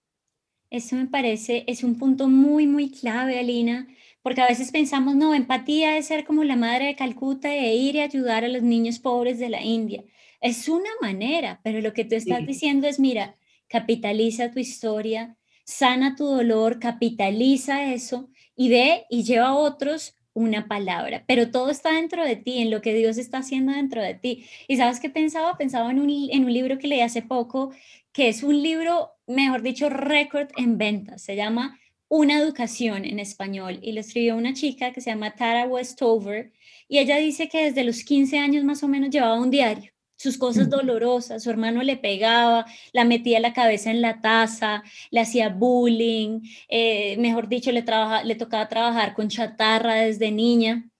Eso 0.73 0.97
me 0.97 1.07
parece, 1.07 1.65
es 1.67 1.85
un 1.85 1.99
punto 1.99 2.29
muy, 2.29 2.67
muy 2.67 2.91
clave, 2.91 3.39
Alina, 3.39 3.87
porque 4.23 4.41
a 4.41 4.49
veces 4.49 4.71
pensamos, 4.71 5.15
no, 5.15 5.35
empatía 5.35 5.99
es 5.99 6.07
ser 6.07 6.25
como 6.25 6.45
la 6.45 6.57
madre 6.57 6.87
de 6.87 6.97
Calcuta 6.97 7.55
e 7.55 7.75
ir 7.75 7.97
y 7.97 8.01
ayudar 8.01 8.43
a 8.43 8.49
los 8.49 8.63
niños 8.63 8.99
pobres 8.99 9.39
de 9.39 9.51
la 9.51 9.63
India. 9.63 10.03
Es 10.41 10.71
una 10.71 10.89
manera, 11.03 11.61
pero 11.63 11.83
lo 11.83 11.93
que 11.93 12.07
tú 12.07 12.15
estás 12.15 12.47
diciendo 12.47 12.89
es, 12.89 12.99
mira, 12.99 13.37
capitaliza 13.69 14.51
tu 14.51 14.61
historia, 14.61 15.37
sana 15.67 16.17
tu 16.17 16.25
dolor, 16.25 16.79
capitaliza 16.79 17.93
eso 17.93 18.31
y 18.57 18.71
ve 18.71 19.05
y 19.11 19.25
lleva 19.25 19.49
a 19.49 19.55
otros 19.55 20.17
una 20.33 20.69
palabra, 20.69 21.25
pero 21.27 21.51
todo 21.51 21.69
está 21.71 21.93
dentro 21.93 22.25
de 22.25 22.37
ti, 22.37 22.61
en 22.61 22.71
lo 22.71 22.81
que 22.81 22.95
Dios 22.95 23.19
está 23.19 23.39
haciendo 23.39 23.73
dentro 23.73 24.01
de 24.01 24.15
ti. 24.15 24.47
¿Y 24.69 24.79
sabes 24.79 25.01
qué 25.01 25.11
pensaba? 25.11 25.59
Pensaba 25.59 25.91
en 25.91 26.01
un, 26.01 26.09
en 26.09 26.45
un 26.45 26.53
libro 26.55 26.79
que 26.79 26.89
leí 26.89 27.01
hace 27.01 27.21
poco, 27.21 27.73
que 28.13 28.29
es 28.29 28.43
un 28.43 28.63
libro, 28.63 29.12
mejor 29.35 29.63
dicho, 29.63 29.89
récord 29.89 30.49
en 30.57 30.79
ventas. 30.79 31.23
Se 31.23 31.37
llama 31.37 31.79
una 32.13 32.39
educación 32.39 33.07
en 33.07 33.19
español. 33.19 33.79
Y 33.81 33.93
lo 33.93 34.01
escribió 34.01 34.37
una 34.37 34.53
chica 34.53 34.93
que 34.93 35.01
se 35.01 35.11
llama 35.11 35.35
Tara 35.35 35.67
Westover. 35.67 36.53
Y 36.87 36.99
ella 36.99 37.17
dice 37.17 37.49
que 37.49 37.65
desde 37.65 37.85
los 37.85 38.05
15 38.05 38.39
años 38.39 38.65
más 38.65 38.83
o 38.83 38.89
menos 38.89 39.09
llevaba 39.09 39.41
un 39.41 39.51
diario, 39.51 39.93
sus 40.17 40.37
cosas 40.37 40.69
dolorosas, 40.69 41.43
su 41.43 41.51
hermano 41.51 41.83
le 41.83 41.97
pegaba, 41.97 42.67
la 42.93 43.05
metía 43.05 43.41
la 43.41 43.55
cabeza 43.55 43.91
en 43.91 44.03
la 44.03 44.21
taza, 44.21 44.83
le 45.11 45.21
hacía 45.21 45.49
bullying, 45.49 46.43
eh, 46.69 47.17
mejor 47.17 47.49
dicho, 47.49 47.73
le, 47.73 47.83
trabaja, 47.83 48.23
le 48.25 48.35
tocaba 48.35 48.69
trabajar 48.69 49.15
con 49.15 49.29
chatarra 49.29 49.95
desde 49.95 50.31
niña 50.31 50.91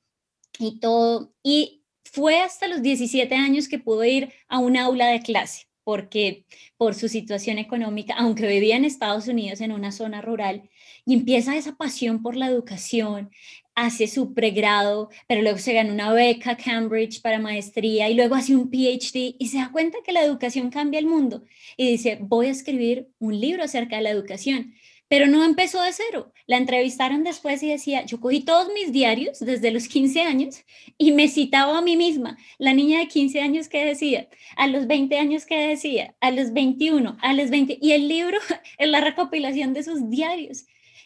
y 0.59 0.81
todo. 0.81 1.35
Y 1.43 1.85
fue 2.05 2.41
hasta 2.41 2.69
los 2.69 2.81
17 2.81 3.35
años 3.35 3.69
que 3.69 3.79
pudo 3.79 4.03
ir 4.05 4.33
a 4.49 4.59
un 4.59 4.79
aula 4.79 5.09
de 5.09 5.21
clase 5.21 5.67
porque 5.85 6.45
por 6.77 6.95
su 6.95 7.09
situación 7.09 7.59
económica, 7.59 8.15
aunque 8.17 8.47
vivía 8.47 8.77
en 8.77 8.85
Estados 8.85 9.29
Unidos 9.29 9.61
en 9.61 9.73
una 9.73 9.93
zona 9.93 10.23
rural, 10.23 10.69
y 11.05 11.15
empieza 11.15 11.57
esa 11.57 11.77
pasión 11.77 12.23
por 12.23 12.37
la 12.37 12.47
educación, 12.47 13.31
hace 13.75 14.07
su 14.07 14.35
pregrado, 14.35 15.09
pero 15.27 15.43
luego 15.43 15.59
se 15.59 15.73
gana 15.73 15.93
una 15.93 16.13
beca 16.13 16.57
Cambridge 16.57 17.23
para 17.23 17.39
maestría 17.39 18.11
y 18.11 18.15
luego 18.15 18.35
hace 18.35 18.55
un 18.55 18.71
PhD 18.71 19.35
y 19.39 19.49
se 19.49 19.59
da 19.59 19.71
cuenta 19.73 19.99
que 20.05 20.13
la 20.13 20.23
educación 20.23 20.71
cambia 20.71 21.01
el 21.01 21.07
mundo 21.07 21.45
y 21.77 21.91
dice, 21.91 22.19
voy 22.21 22.47
a 22.47 22.51
escribir 22.51 23.09
un 23.19 23.41
libro 23.41 23.65
acerca 23.65 23.97
de 23.97 24.03
la 24.03 24.11
educación. 24.11 24.75
Pero 25.13 25.27
no 25.27 25.45
empezó 25.45 25.83
de 25.83 25.93
cero. 25.93 26.33
La 26.47 26.57
entrevistaron 26.57 27.23
después 27.23 27.63
y 27.63 27.69
decía, 27.69 28.03
yo 28.07 28.19
cogí 28.19 28.41
todos 28.41 28.73
mis 28.73 28.93
diarios 28.93 29.41
desde 29.41 29.71
los 29.71 29.87
15 29.87 30.23
años 30.23 30.65
y 30.97 31.13
me 31.13 31.29
citaba 31.29 31.77
a 31.77 31.83
mí 31.83 31.99
misma, 31.99 32.39
la 32.57 32.73
niña 32.73 32.99
de 32.99 33.09
15 33.09 33.43
años 33.43 33.69
que 33.69 33.85
decía, 33.85 34.31
a 34.57 34.69
los 34.69 34.87
20 34.87 35.19
años 35.19 35.45
que 35.45 35.69
decía, 35.69 36.17
a 36.23 36.31
los 36.31 36.55
21, 36.55 37.19
a 37.21 37.35
los 37.35 37.51
20, 37.51 37.77
y 37.83 37.93
el 37.93 38.09
libro 38.09 38.39
es 38.79 38.89
la 38.89 39.03
recopilación 39.03 39.75
de 39.75 39.83
sus 39.83 40.09
diarios. 40.09 40.65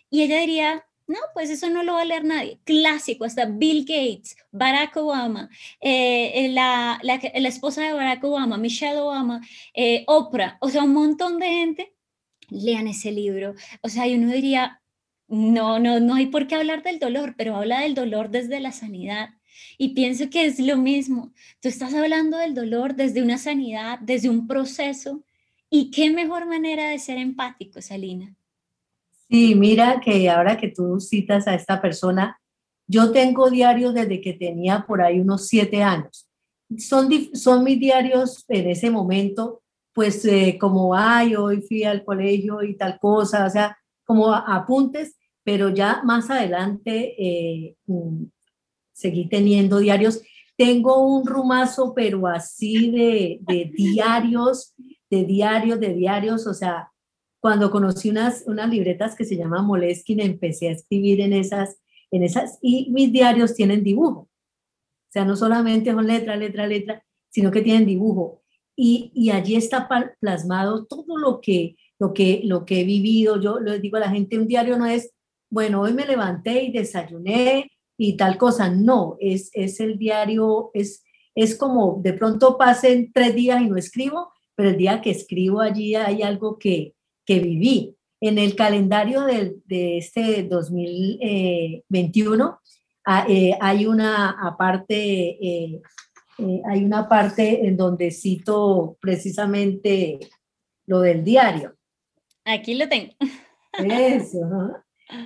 Y 0.09 0.23
ella 0.23 0.39
diría, 0.39 0.87
no, 1.09 1.19
pues 1.35 1.51
eso 1.51 1.69
no 1.69 1.83
lo 1.83 1.95
va 1.95 2.03
a 2.03 2.05
leer 2.05 2.25
nadie. 2.25 2.61
Clásico, 2.63 3.25
hasta 3.25 3.47
Bill 3.47 3.81
Gates, 3.81 4.37
Barack 4.53 4.97
Obama, 4.99 5.51
eh, 5.81 6.45
eh, 6.45 6.49
la, 6.51 7.01
la, 7.03 7.21
la, 7.35 7.49
esposa 7.49 7.83
de 7.83 7.93
Barack 7.93 8.23
Obama, 8.23 8.57
Michelle 8.57 9.01
Obama, 9.01 9.41
eh, 9.75 10.05
Oprah, 10.07 10.59
o 10.61 10.69
sea, 10.69 10.85
un 10.85 10.93
montón 10.93 11.41
de 11.41 11.47
gente, 11.49 11.96
lean 12.49 12.87
ese 12.87 13.13
libro. 13.13 13.55
O 13.83 13.89
sea, 13.89 14.07
y 14.07 14.15
uno 14.15 14.33
diría, 14.33 14.83
no, 15.29 15.79
no, 15.79 16.01
no 16.01 16.15
hay 16.15 16.27
por 16.27 16.47
qué 16.47 16.55
hablar 16.55 16.83
del 16.83 16.99
dolor, 16.99 17.35
pero 17.37 17.57
habla 17.57 17.81
del 17.81 17.95
dolor 17.95 18.31
desde 18.31 18.61
la 18.61 18.73
sanidad. 18.73 19.31
Y 19.79 19.91
pienso 19.95 20.31
que 20.31 20.47
es 20.47 20.59
lo 20.59 20.77
mismo. 20.77 21.33
Tú 21.61 21.69
estás 21.69 21.95
hablando 21.95 22.39
del 22.39 22.55
dolor 22.55 22.95
desde 22.95 23.23
una 23.23 23.39
sanidad, 23.39 23.99
desde 24.01 24.29
un 24.29 24.47
proceso. 24.47 25.25
¿Y 25.71 25.91
qué 25.91 26.11
mejor 26.11 26.47
manera 26.47 26.91
de 26.91 26.99
ser 26.99 27.19
empático, 27.19 27.83
Salina? 27.83 28.35
Sí, 29.29 29.55
mira 29.55 30.01
que 30.01 30.29
ahora 30.31 30.57
que 30.57 30.69
tú 30.69 31.01
citas 31.01 31.49
a 31.49 31.55
esta 31.55 31.81
persona, 31.81 32.41
yo 32.87 33.11
tengo 33.11 33.51
diarios 33.51 33.93
desde 33.93 34.21
que 34.21 34.35
tenía 34.35 34.87
por 34.87 35.03
ahí 35.03 35.19
unos 35.19 35.49
siete 35.49 35.83
años. 35.83 36.29
Son, 36.79 37.09
son 37.35 37.65
mis 37.65 37.81
diarios 37.81 38.45
en 38.49 38.71
ese 38.71 38.91
momento, 38.91 39.63
pues 39.97 40.27
eh, 40.27 40.59
como, 40.61 40.95
ay, 40.95 41.37
hoy 41.37 41.63
fui 41.63 41.85
al 41.85 42.05
colegio 42.05 42.63
y 42.63 42.77
tal 42.77 42.99
cosa, 42.99 43.47
o 43.47 43.51
sea, 43.51 43.79
como 44.05 44.31
apuntes, 44.31 45.17
pero 45.43 45.71
ya 45.71 46.03
más 46.05 46.29
adelante 46.29 47.15
eh, 47.19 47.77
mm, 47.87 48.25
seguí 48.93 49.27
teniendo 49.27 49.79
diarios. 49.79 50.21
Tengo 50.55 51.01
un 51.01 51.27
rumazo, 51.27 51.95
pero 51.95 52.27
así 52.27 52.91
de, 52.91 53.39
de 53.41 53.71
diarios, 53.75 54.75
de 55.09 55.25
diarios, 55.25 55.81
de 55.81 55.95
diarios, 55.95 56.47
o 56.47 56.53
sea, 56.53 56.93
cuando 57.41 57.71
conocí 57.71 58.11
unas, 58.11 58.45
unas 58.47 58.69
libretas 58.69 59.17
que 59.17 59.25
se 59.25 59.37
llaman 59.39 59.65
Moleskine, 59.65 60.27
empecé 60.27 60.69
a 60.69 60.73
escribir 60.73 61.23
en 61.23 61.33
esas, 61.33 61.79
en 62.11 62.23
esas, 62.23 62.59
y 62.61 62.91
mis 62.91 63.11
diarios 63.11 63.55
tienen 63.55 63.83
dibujo. 63.83 64.29
O 64.29 65.11
sea, 65.11 65.25
no 65.25 65.37
solamente 65.37 65.91
son 65.91 66.07
letra, 66.07 66.37
letra, 66.37 66.67
letra, 66.67 67.03
sino 67.31 67.51
que 67.51 67.63
tienen 67.63 67.87
dibujo. 67.87 68.43
Y, 68.77 69.31
allí 69.31 69.57
está 69.57 69.89
plasmado 70.21 70.85
todo 70.85 71.17
lo 71.17 71.41
que, 71.41 71.77
lo, 71.99 72.13
que, 72.13 72.43
lo 72.45 72.67
que 72.67 72.81
he 72.81 72.85
vivido. 72.85 73.41
Yo 73.41 73.59
les 73.59 73.81
digo 73.81 73.97
a 73.97 74.01
la 74.01 74.11
gente, 74.11 74.39
un 74.39 74.47
diario 74.47 74.77
no 74.77 74.85
es, 74.87 75.15
bueno, 75.51 75.81
hoy 75.81 75.95
me 75.95 76.07
levanté 76.07 76.65
y 76.65 76.73
desayuné 76.73 77.71
y 77.97 78.19
tal 78.19 78.37
cosa. 78.37 78.69
No, 78.71 79.17
es, 79.19 79.49
es 79.55 79.81
el 79.81 79.97
diario, 79.99 80.71
es, 80.75 81.03
es 81.35 81.57
como 81.57 82.01
de 82.03 82.13
pronto 82.13 82.59
pasen 82.59 83.11
tres 83.15 83.35
días 83.35 83.63
y 83.63 83.71
no 83.71 83.77
escribo, 83.77 84.31
pero 84.55 84.69
el 84.71 84.77
día 84.77 85.01
que 85.01 85.11
escribo 85.11 85.61
allí 85.61 85.95
hay 85.95 86.23
algo 86.23 86.59
que, 86.59 86.95
que 87.25 87.41
viví. 87.41 87.97
En 88.21 88.39
el 88.39 88.57
calendario 88.57 89.23
de, 89.23 89.57
de 89.67 89.99
este 89.99 90.43
2021 90.45 92.59
ah, 93.05 93.27
eh, 93.29 93.53
hay 93.61 93.87
una 93.87 94.31
aparte, 94.31 95.39
eh, 96.39 96.63
hay 96.69 96.85
una 96.85 97.09
parte 97.09 97.67
en 97.67 97.77
donde 97.77 98.11
cito 98.11 98.97
precisamente 99.01 100.19
lo 100.87 101.01
del 101.01 101.25
diario. 101.25 101.75
Aquí 102.45 102.75
lo 102.75 102.89
tengo. 102.89 103.15
Eso. 103.73 104.41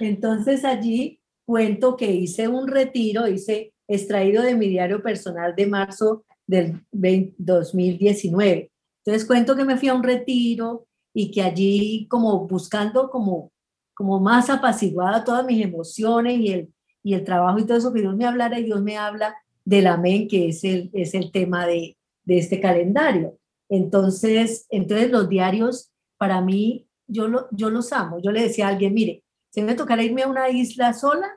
Entonces 0.01 0.65
allí 0.65 1.21
cuento 1.45 1.97
que 1.97 2.11
hice 2.11 2.49
un 2.49 2.69
retiro, 2.69 3.27
hice 3.29 3.73
extraído 3.89 4.43
de 4.43 4.55
mi 4.55 4.69
diario 4.69 5.03
personal 5.03 5.55
de 5.55 5.67
marzo 5.67 6.25
del 6.47 6.85
2019. 6.91 8.71
Entonces 9.05 9.27
cuento 9.27 9.57
que 9.57 9.65
me 9.65 9.77
fui 9.77 9.89
a 9.89 9.95
un 9.95 10.03
retiro, 10.03 10.87
y 11.13 11.31
que 11.31 11.43
allí 11.43 12.07
como 12.09 12.47
buscando 12.47 13.11
como, 13.11 13.53
como 13.95 14.21
más 14.21 14.51
apaciguada 14.51 15.25
todas 15.25 15.45
mis 15.45 15.65
emociones 15.65 16.39
y 16.39 16.53
el, 16.53 16.75
y 17.03 17.15
el 17.15 17.25
trabajo 17.25 17.59
y 17.59 17.67
todo 17.67 17.79
eso, 17.79 17.93
que 17.93 18.01
Dios 18.01 18.17
me 18.17 18.27
hablara 18.27 18.59
y 18.59 18.65
Dios 18.65 18.83
me 18.83 18.97
habla 18.97 19.37
del 19.71 19.87
amén, 19.87 20.27
que 20.27 20.49
es 20.49 20.65
el, 20.65 20.91
es 20.93 21.15
el 21.15 21.31
tema 21.31 21.67
de, 21.67 21.97
de 22.25 22.39
este 22.39 22.61
calendario. 22.61 23.39
Entonces, 23.69 24.67
entonces 24.69 25.11
los 25.11 25.29
diarios, 25.29 25.93
para 26.19 26.41
mí, 26.41 26.89
yo, 27.07 27.29
lo, 27.29 27.47
yo 27.53 27.71
los 27.71 27.93
amo. 27.93 28.21
Yo 28.21 28.33
le 28.33 28.43
decía 28.43 28.67
a 28.67 28.71
alguien, 28.71 28.95
mire, 28.95 29.23
si 29.51 29.63
me 29.63 29.75
tocara 29.75 30.03
irme 30.03 30.23
a 30.23 30.29
una 30.29 30.51
isla 30.51 30.93
sola, 30.93 31.29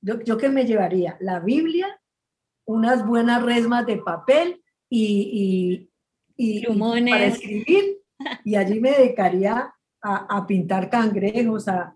yo, 0.00 0.20
yo 0.22 0.36
que 0.38 0.48
me 0.48 0.66
llevaría 0.66 1.16
la 1.20 1.38
Biblia, 1.38 2.00
unas 2.66 3.06
buenas 3.06 3.42
resmas 3.42 3.86
de 3.86 3.98
papel 3.98 4.62
y, 4.90 5.88
y, 6.36 6.60
y 6.60 6.66
para 6.66 7.26
escribir 7.26 7.98
y 8.44 8.56
allí 8.56 8.80
me 8.80 8.90
dedicaría 8.90 9.72
a, 10.02 10.46
pintar 10.46 10.90
cangrejos, 10.90 11.68
a, 11.68 11.94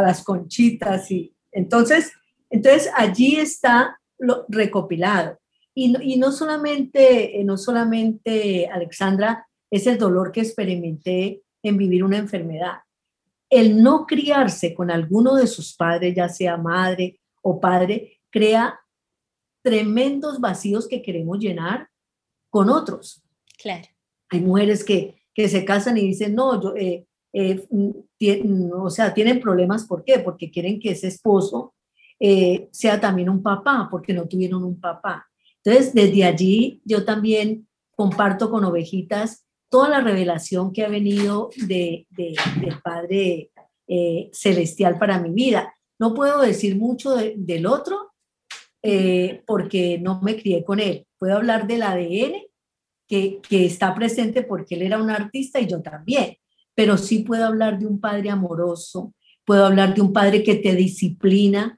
las 0.00 0.22
conchitas. 0.22 1.10
Y 1.10 1.34
entonces, 1.52 2.12
entonces 2.50 2.90
allí 2.94 3.36
está 3.36 3.98
lo 4.18 4.44
recopilado. 4.48 5.38
Y, 5.74 6.16
no, 6.18 6.32
solamente, 6.32 7.40
no 7.44 7.56
solamente, 7.56 8.66
Alexandra, 8.66 9.46
es 9.70 9.86
el 9.86 9.96
dolor 9.96 10.32
que 10.32 10.40
experimenté 10.40 11.42
en 11.62 11.76
vivir 11.76 12.02
una 12.02 12.18
enfermedad. 12.18 12.78
El 13.48 13.80
no 13.80 14.04
criarse 14.04 14.74
con 14.74 14.90
alguno 14.90 15.36
de 15.36 15.46
sus 15.46 15.76
padres, 15.76 16.16
ya 16.16 16.28
sea 16.28 16.56
madre 16.56 17.20
o 17.42 17.60
padre, 17.60 18.18
crea 18.30 18.80
tremendos 19.62 20.40
vacíos 20.40 20.88
que 20.88 21.00
queremos 21.00 21.38
llenar 21.38 21.88
con 22.50 22.70
otros. 22.70 23.22
Claro. 23.56 23.86
Hay 24.30 24.40
mujeres 24.40 24.82
que 24.82 25.18
que 25.38 25.48
se 25.48 25.64
casan 25.64 25.96
y 25.96 26.00
dicen, 26.00 26.34
no, 26.34 26.60
yo, 26.60 26.74
eh, 26.74 27.06
eh, 27.32 27.64
mm, 27.70 28.72
o 28.72 28.90
sea, 28.90 29.14
tienen 29.14 29.40
problemas, 29.40 29.84
¿por 29.84 30.02
qué? 30.02 30.18
Porque 30.18 30.50
quieren 30.50 30.80
que 30.80 30.90
ese 30.90 31.06
esposo 31.06 31.74
eh, 32.20 32.68
sea 32.72 33.00
también 33.00 33.28
un 33.28 33.42
papá, 33.42 33.88
porque 33.90 34.12
no 34.12 34.26
tuvieron 34.26 34.64
un 34.64 34.80
papá. 34.80 35.26
Entonces, 35.62 35.92
desde 35.94 36.24
allí 36.24 36.80
yo 36.84 37.04
también 37.04 37.68
comparto 37.90 38.50
con 38.50 38.64
ovejitas 38.64 39.44
toda 39.68 39.88
la 39.88 40.00
revelación 40.00 40.72
que 40.72 40.84
ha 40.84 40.88
venido 40.88 41.50
de, 41.66 42.06
del 42.10 42.80
Padre 42.82 43.50
Celestial 44.32 44.98
para 44.98 45.20
mi 45.20 45.30
vida. 45.30 45.74
No 45.98 46.14
puedo 46.14 46.40
decir 46.40 46.76
mucho 46.76 47.16
del 47.16 47.66
otro 47.66 48.12
porque 49.46 49.98
no 50.00 50.22
me 50.22 50.36
crié 50.36 50.64
con 50.64 50.80
él. 50.80 51.06
Puedo 51.18 51.36
hablar 51.36 51.66
del 51.66 51.82
ADN 51.82 52.48
que, 53.08 53.40
está 53.50 53.94
presente 53.94 54.42
porque 54.42 54.74
él 54.74 54.82
era 54.82 55.02
un 55.02 55.10
artista 55.10 55.60
y 55.60 55.66
yo 55.66 55.80
también, 55.80 56.36
pero 56.74 56.96
sí 56.98 57.20
puedo 57.20 57.46
hablar 57.46 57.78
de 57.78 57.86
un 57.86 58.00
padre 58.00 58.30
amoroso, 58.30 59.14
puedo 59.44 59.64
hablar 59.64 59.94
de 59.94 60.02
un 60.02 60.12
padre 60.12 60.42
que 60.42 60.56
te 60.56 60.74
disciplina, 60.76 61.77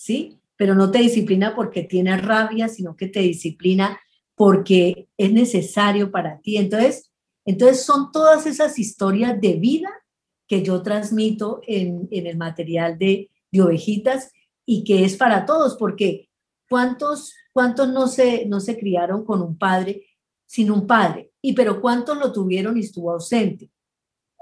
¿sí? 0.00 0.40
Pero 0.56 0.74
no 0.74 0.90
te 0.90 0.98
disciplina 1.00 1.54
porque 1.54 1.82
tiene 1.82 2.16
rabia, 2.16 2.68
sino 2.68 2.96
que 2.96 3.06
te 3.06 3.20
disciplina 3.20 4.00
porque 4.34 5.08
es 5.18 5.30
necesario 5.30 6.10
para 6.10 6.40
ti. 6.40 6.56
Entonces, 6.56 7.12
entonces 7.44 7.84
son 7.84 8.10
todas 8.10 8.46
esas 8.46 8.78
historias 8.78 9.38
de 9.38 9.56
vida 9.56 9.90
que 10.48 10.62
yo 10.62 10.80
transmito 10.80 11.60
en, 11.66 12.08
el 12.10 12.36
material 12.38 12.98
de, 12.98 13.30
de, 13.52 13.60
ovejitas 13.60 14.32
y 14.64 14.84
que 14.84 15.04
es 15.04 15.16
para 15.18 15.44
todos, 15.44 15.76
porque 15.76 16.30
¿cuántos, 16.66 17.34
cuántos 17.52 17.90
no, 17.90 18.06
se, 18.06 18.46
no 18.46 18.60
se 18.60 18.78
criaron 18.78 19.26
con 19.26 19.42
un 19.42 19.58
padre 19.58 20.06
sin 20.46 20.70
un 20.70 20.86
padre. 20.86 21.30
Y 21.42 21.52
pero 21.52 21.80
¿cuántos 21.80 22.16
lo 22.16 22.32
tuvieron 22.32 22.78
y 22.78 22.80
estuvo 22.80 23.12
ausente? 23.12 23.70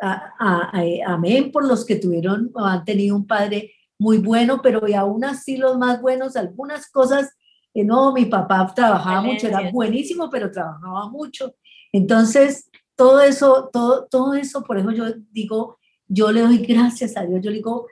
amén 0.01 1.51
por 1.51 1.67
los 1.67 1.85
que 1.85 1.97
tuvieron 1.97 2.53
o 2.55 2.61
han 2.61 2.85
tenido 2.85 3.17
un 3.17 3.27
padre 3.27 3.73
muy 3.99 4.19
bueno, 4.19 4.61
pero 4.63 4.87
y 4.87 4.95
aún 4.95 5.25
así 5.25 5.57
los 5.57 5.77
más 5.79 6.01
buenos, 6.01 6.37
algunas 6.37 6.91
cosas, 6.91 7.31
que 7.75 7.85
no, 7.85 8.13
mi 8.13 8.25
papá 8.25 8.73
trabajaba 8.75 9.23
mucho, 9.23 9.49
era 9.49 9.71
buenísimo, 9.71 10.31
pero 10.31 10.51
trabajaba 10.51 11.09
mucho. 11.11 11.55
Entonces, 11.93 12.71
todo 12.97 13.21
eso, 13.21 13.71
todo, 13.73 14.07
todo 14.07 14.35
eso, 14.35 14.63
por 14.63 14.79
eso 14.79 14.91
yo 14.91 15.05
digo, 15.31 15.79
yo 16.07 16.33
le 16.33 16.43
doy 16.43 16.59
gracias 16.67 17.17
a 17.17 17.25
Dios, 17.25 17.41
yo 17.43 17.51
le 17.51 17.59
digo, 17.59 17.87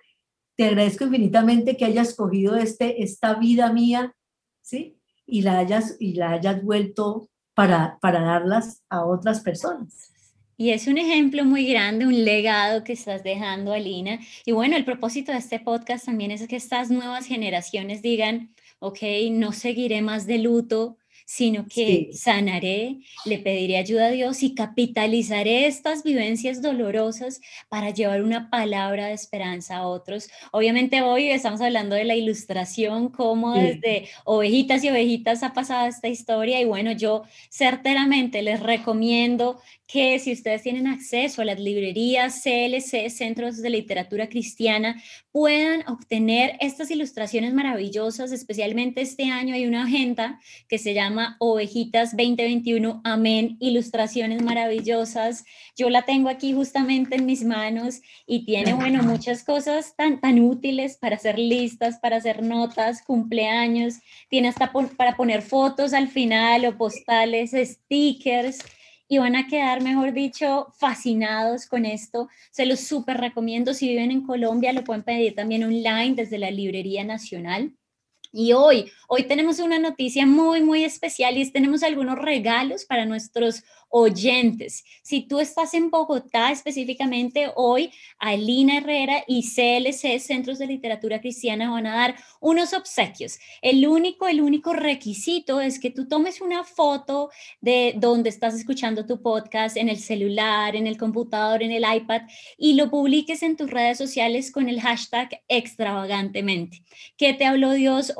te 0.56 0.64
agradezco 0.64 1.04
infinitamente 1.04 1.76
que 1.76 1.84
hayas 1.84 2.14
cogido 2.14 2.56
este, 2.56 3.02
esta 3.02 3.34
vida 3.34 3.72
mía, 3.72 4.14
¿sí? 4.62 4.98
Y 5.26 5.42
la 5.42 5.58
hayas, 5.58 5.96
y 6.00 6.14
la 6.14 6.30
hayas 6.30 6.62
vuelto 6.62 7.28
para, 7.54 7.98
darlas 8.02 8.82
a 8.88 9.04
otras 9.04 9.40
personas. 9.40 10.12
Y 10.58 10.70
es 10.70 10.86
un 10.86 10.96
ejemplo 10.96 11.44
muy 11.44 11.66
grande, 11.66 12.06
un 12.06 12.24
legado 12.24 12.82
que 12.82 12.94
estás 12.94 13.22
dejando, 13.22 13.72
Alina. 13.72 14.18
Y 14.46 14.52
bueno, 14.52 14.76
el 14.76 14.86
propósito 14.86 15.32
de 15.32 15.38
este 15.38 15.60
podcast 15.60 16.06
también 16.06 16.30
es 16.30 16.48
que 16.48 16.56
estas 16.56 16.90
nuevas 16.90 17.26
generaciones 17.26 18.00
digan, 18.00 18.54
ok, 18.78 18.98
no 19.32 19.52
seguiré 19.52 20.00
más 20.00 20.26
de 20.26 20.38
luto, 20.38 20.96
sino 21.26 21.66
que 21.66 22.10
sanaré, 22.12 23.00
le 23.24 23.38
pediré 23.40 23.78
ayuda 23.78 24.06
a 24.06 24.10
Dios 24.10 24.44
y 24.44 24.54
capitalizaré 24.54 25.66
estas 25.66 26.04
vivencias 26.04 26.62
dolorosas 26.62 27.40
para 27.68 27.90
llevar 27.90 28.22
una 28.22 28.48
palabra 28.48 29.06
de 29.08 29.14
esperanza 29.14 29.78
a 29.78 29.88
otros. 29.88 30.30
Obviamente 30.52 31.02
hoy 31.02 31.28
estamos 31.28 31.60
hablando 31.60 31.96
de 31.96 32.04
la 32.04 32.14
ilustración, 32.14 33.08
cómo 33.08 33.54
desde 33.54 34.08
ovejitas 34.24 34.84
y 34.84 34.88
ovejitas 34.88 35.42
ha 35.42 35.52
pasado 35.52 35.88
esta 35.88 36.06
historia 36.06 36.60
y 36.60 36.64
bueno, 36.64 36.92
yo 36.92 37.24
certeramente 37.50 38.40
les 38.42 38.60
recomiendo 38.60 39.60
que 39.86 40.18
si 40.18 40.32
ustedes 40.32 40.62
tienen 40.62 40.88
acceso 40.88 41.42
a 41.42 41.44
las 41.44 41.60
librerías 41.60 42.42
CLC, 42.42 43.08
Centros 43.08 43.62
de 43.62 43.70
Literatura 43.70 44.28
Cristiana, 44.28 45.00
puedan 45.30 45.86
obtener 45.88 46.56
estas 46.60 46.90
ilustraciones 46.90 47.54
maravillosas, 47.54 48.32
especialmente 48.32 49.00
este 49.00 49.30
año 49.30 49.54
hay 49.54 49.66
una 49.66 49.84
agenda 49.84 50.40
que 50.68 50.78
se 50.78 50.92
llama 50.92 51.36
Ovejitas 51.38 52.16
2021, 52.16 53.00
Amén, 53.04 53.56
ilustraciones 53.60 54.42
maravillosas. 54.42 55.44
Yo 55.76 55.88
la 55.88 56.02
tengo 56.02 56.30
aquí 56.30 56.52
justamente 56.52 57.14
en 57.16 57.26
mis 57.26 57.44
manos 57.44 58.00
y 58.26 58.44
tiene, 58.44 58.74
bueno, 58.74 59.04
muchas 59.04 59.44
cosas 59.44 59.94
tan, 59.96 60.20
tan 60.20 60.40
útiles 60.40 60.96
para 60.96 61.16
hacer 61.16 61.38
listas, 61.38 61.98
para 62.00 62.16
hacer 62.16 62.42
notas, 62.42 63.02
cumpleaños, 63.02 64.00
tiene 64.28 64.48
hasta 64.48 64.72
para 64.96 65.16
poner 65.16 65.42
fotos 65.42 65.92
al 65.92 66.08
final 66.08 66.64
o 66.64 66.76
postales, 66.76 67.52
stickers 67.52 68.58
y 69.08 69.18
van 69.18 69.36
a 69.36 69.46
quedar, 69.46 69.82
mejor 69.82 70.12
dicho, 70.12 70.68
fascinados 70.78 71.66
con 71.66 71.84
esto. 71.86 72.28
Se 72.50 72.66
los 72.66 72.80
súper 72.80 73.18
recomiendo. 73.18 73.74
Si 73.74 73.88
viven 73.88 74.10
en 74.10 74.22
Colombia, 74.22 74.72
lo 74.72 74.84
pueden 74.84 75.04
pedir 75.04 75.34
también 75.34 75.64
online 75.64 76.14
desde 76.14 76.38
la 76.38 76.50
Librería 76.50 77.04
Nacional. 77.04 77.72
Y 78.38 78.52
hoy, 78.52 78.92
hoy 79.08 79.22
tenemos 79.22 79.60
una 79.60 79.78
noticia 79.78 80.26
muy, 80.26 80.62
muy 80.62 80.84
especial 80.84 81.38
y 81.38 81.50
tenemos 81.50 81.82
algunos 81.82 82.18
regalos 82.18 82.84
para 82.84 83.06
nuestros 83.06 83.64
oyentes. 83.88 84.84
Si 85.02 85.22
tú 85.22 85.40
estás 85.40 85.72
en 85.72 85.90
Bogotá 85.90 86.50
específicamente, 86.50 87.50
hoy 87.54 87.90
Alina 88.18 88.78
Herrera 88.78 89.24
y 89.26 89.42
CLC, 89.42 90.18
Centros 90.20 90.58
de 90.58 90.66
Literatura 90.66 91.20
Cristiana, 91.20 91.70
van 91.70 91.86
a 91.86 91.94
dar 91.94 92.16
unos 92.40 92.74
obsequios. 92.74 93.38
El 93.62 93.86
único, 93.86 94.28
el 94.28 94.42
único 94.42 94.74
requisito 94.74 95.60
es 95.60 95.78
que 95.78 95.90
tú 95.90 96.06
tomes 96.06 96.42
una 96.42 96.64
foto 96.64 97.30
de 97.62 97.94
donde 97.96 98.28
estás 98.28 98.54
escuchando 98.54 99.06
tu 99.06 99.22
podcast, 99.22 99.78
en 99.78 99.88
el 99.88 99.98
celular, 99.98 100.76
en 100.76 100.86
el 100.86 100.98
computador, 100.98 101.62
en 101.62 101.72
el 101.72 101.84
iPad, 101.90 102.22
y 102.58 102.74
lo 102.74 102.90
publiques 102.90 103.42
en 103.42 103.56
tus 103.56 103.70
redes 103.70 103.96
sociales 103.96 104.50
con 104.52 104.68
el 104.68 104.80
hashtag 104.80 105.42
extravagantemente. 105.48 106.82
¿Qué 107.16 107.32
te 107.32 107.46
habló 107.46 107.72
Dios? 107.72 108.12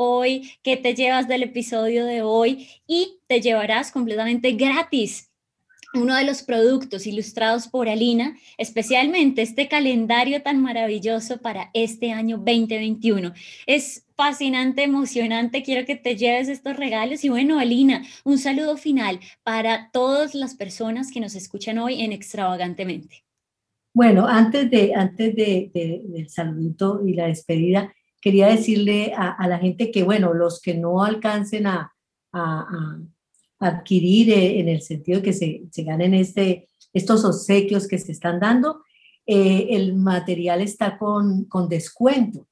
¿Qué 0.63 0.77
te 0.77 0.95
llevas 0.95 1.29
del 1.29 1.43
episodio 1.43 2.05
de 2.07 2.23
hoy? 2.23 2.69
Y 2.87 3.19
te 3.27 3.41
llevarás 3.41 3.91
completamente 3.91 4.53
gratis 4.53 5.31
uno 5.95 6.15
de 6.15 6.25
los 6.25 6.43
productos 6.43 7.07
ilustrados 7.07 7.69
por 7.69 7.89
Alina, 7.89 8.37
especialmente 8.59 9.43
este 9.43 9.69
calendario 9.69 10.43
tan 10.43 10.61
maravilloso 10.61 11.39
para 11.39 11.71
este 11.73 12.13
año 12.13 12.37
2021. 12.37 13.33
Es 13.67 14.05
fascinante, 14.15 14.83
emocionante, 14.83 15.63
quiero 15.63 15.87
que 15.87 15.97
te 15.97 16.17
lleves 16.17 16.49
estos 16.49 16.77
regalos 16.77 17.25
y 17.25 17.29
bueno, 17.29 17.59
Alina, 17.59 18.03
un 18.25 18.39
saludo 18.39 18.77
final 18.77 19.21
para 19.43 19.91
todas 19.91 20.35
las 20.35 20.55
personas 20.55 21.11
que 21.11 21.21
nos 21.21 21.35
escuchan 21.35 21.79
hoy 21.79 22.03
en 22.03 22.13
Extravagantemente. 22.13 23.25
Bueno, 23.95 24.27
antes, 24.27 24.71
de, 24.71 24.95
antes 24.95 25.35
de, 25.35 25.71
del 26.05 26.29
saludito 26.29 27.01
y 27.07 27.15
la 27.15 27.29
despedida, 27.29 27.95
quería 28.21 28.49
decirle 28.49 29.13
a, 29.17 29.47
la 29.49 29.59
gente 29.59 29.91
que, 29.91 30.03
bueno, 30.03 30.35
los 30.35 30.61
que 30.61 30.75
no 30.75 31.03
alcancen 31.03 31.67
a 31.67 31.93
adquirir 33.59 34.31
eh, 34.31 34.61
en 34.61 34.69
el 34.69 34.83
sentido 34.83 35.19
de 35.19 35.25
que 35.25 35.33
se, 35.33 35.63
se 35.71 35.83
ganen 35.83 36.15
este, 36.15 36.69
estos 36.93 37.25
obsequios 37.25 37.89
que 37.89 37.99
se 37.99 38.13
están 38.13 38.41
dando, 38.41 38.83
eh, 39.27 39.69
el 39.71 39.95
material 39.95 40.61
está 40.61 40.99
con, 40.99 41.45
con 41.45 41.69
descuento. 41.69 42.47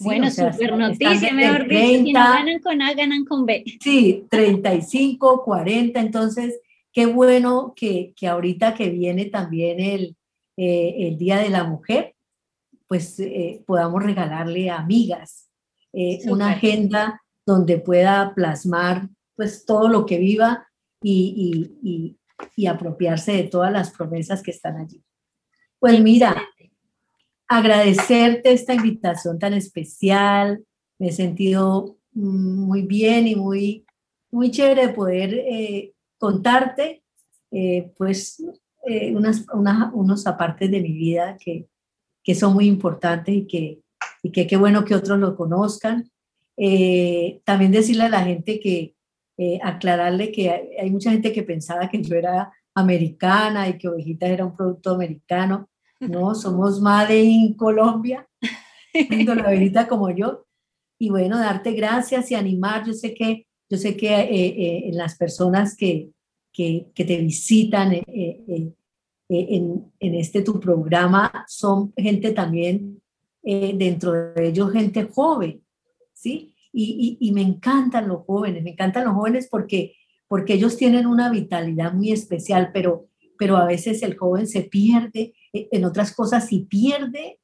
bueno, 0.00 0.30
super 0.30 0.76
noticia, 0.76 1.32
mejor 1.32 1.68
dicho, 1.68 2.04
si 2.04 2.12
no 2.12 2.20
ganan 2.20 2.60
con 2.60 2.82
A, 2.82 2.94
ganan 2.94 3.24
con 3.24 3.46
B. 3.46 3.64
Sí, 3.80 4.24
35, 4.30 5.42
40, 5.44 6.00
entonces, 6.00 6.60
qué 6.92 7.06
bueno 7.06 7.74
que, 7.76 8.14
que 8.16 8.28
ahorita 8.28 8.74
que 8.74 8.90
viene 8.90 9.26
también 9.26 9.80
el, 9.80 10.16
eh, 10.56 10.94
el 11.08 11.18
Día 11.18 11.38
de 11.38 11.50
la 11.50 11.64
Mujer, 11.64 12.14
pues 12.88 13.20
podamos 13.66 14.02
regalarle 14.02 14.70
a 14.70 14.78
amigas 14.78 15.50
una 16.26 16.52
agenda 16.52 17.22
donde 17.44 17.78
pueda 17.78 18.34
plasmar 18.34 19.08
pues 19.36 19.64
todo 19.64 19.88
lo 19.88 20.04
que 20.04 20.18
viva 20.18 20.68
y, 21.02 22.16
apropiarse 22.68 23.32
de 23.32 23.44
todas 23.44 23.72
las 23.72 23.90
promesas 23.92 24.42
que 24.42 24.50
están 24.50 24.76
allí. 24.76 25.02
Pues 25.78 26.00
mira, 26.00 26.36
agradecerte 27.46 28.52
esta 28.52 28.74
invitación 28.74 29.38
tan 29.38 29.54
especial, 29.54 30.64
me 30.98 31.08
he 31.08 31.12
sentido 31.12 31.96
muy 32.12 32.82
bien 32.82 33.26
y 33.28 33.36
muy, 33.36 33.86
muy 34.30 34.50
chévere 34.50 34.88
de 34.88 34.92
poder 34.92 35.34
eh, 35.34 35.94
contarte 36.18 37.02
eh, 37.50 37.92
pues 37.96 38.42
eh, 38.86 39.14
unas, 39.14 39.46
unos 39.92 40.26
apartes 40.26 40.70
de 40.70 40.80
mi 40.80 40.92
vida 40.92 41.36
que, 41.38 41.68
son 42.34 42.54
muy 42.54 42.66
importantes 42.66 43.34
y 43.34 43.46
que, 43.46 43.80
y 44.22 44.30
que 44.30 44.46
qué 44.46 44.56
bueno 44.56 44.84
que 44.84 44.94
otros 44.94 45.18
lo 45.18 45.36
conozcan. 45.36 46.10
también 47.44 47.72
decirle 47.72 48.04
a 48.04 48.08
la 48.08 48.24
gente 48.24 48.60
que, 48.60 48.94
eh, 49.40 49.60
aclararle 49.62 50.32
que 50.32 50.50
hay, 50.80 50.90
mucha 50.90 51.12
gente 51.12 51.32
que 51.32 51.44
pensaba 51.44 51.88
que 51.88 52.02
yo 52.02 52.16
era 52.16 52.52
americana 52.74 53.68
y 53.68 53.78
que 53.78 53.86
Ovejitas 53.86 54.30
era 54.30 54.44
un 54.44 54.56
producto 54.56 54.90
americano. 54.90 55.68
No, 56.00 56.34
somos 56.34 56.80
Made 56.80 57.22
in 57.22 57.54
Colombia, 57.54 58.28
la 58.92 59.46
ovejita 59.46 59.86
como 59.86 60.10
yo. 60.10 60.44
Y 60.98 61.10
bueno, 61.10 61.38
darte 61.38 61.70
gracias 61.70 62.32
y 62.32 62.34
animar. 62.34 62.84
Yo 62.84 62.92
sé 62.94 63.14
que, 63.14 63.46
yo 63.70 63.78
sé 63.78 63.96
que 63.96 64.08
eh, 64.12 64.88
eh, 64.88 64.90
las 64.92 65.16
personas 65.16 65.76
que, 65.76 66.10
que, 66.52 66.88
que 66.92 67.04
te 67.04 67.18
visitan 67.18 67.92
en, 69.28 69.92
en, 70.00 70.14
este 70.14 70.42
tu 70.42 70.58
programa 70.58 71.44
son 71.46 71.92
gente 71.96 72.32
también, 72.32 73.02
dentro 73.42 74.12
de 74.12 74.48
ellos, 74.48 74.72
gente 74.72 75.08
joven, 75.10 75.62
¿sí? 76.12 76.54
y, 76.72 77.32
me 77.32 77.42
encantan 77.42 78.08
los 78.08 78.24
jóvenes, 78.24 78.62
me 78.62 78.70
encantan 78.70 79.04
los 79.04 79.14
jóvenes 79.14 79.48
porque, 79.50 79.94
porque 80.28 80.54
ellos 80.54 80.76
tienen 80.76 81.06
una 81.06 81.30
vitalidad 81.30 81.92
muy 81.92 82.12
especial, 82.12 82.70
pero, 82.72 83.08
pero 83.38 83.56
a 83.56 83.66
veces 83.66 84.02
el 84.02 84.16
joven 84.16 84.46
se 84.46 84.62
pierde 84.62 85.34
eh, 85.52 85.68
en 85.70 85.84
otras 85.84 86.14
cosas 86.14 86.52
y 86.52 86.60
pierde 86.60 87.40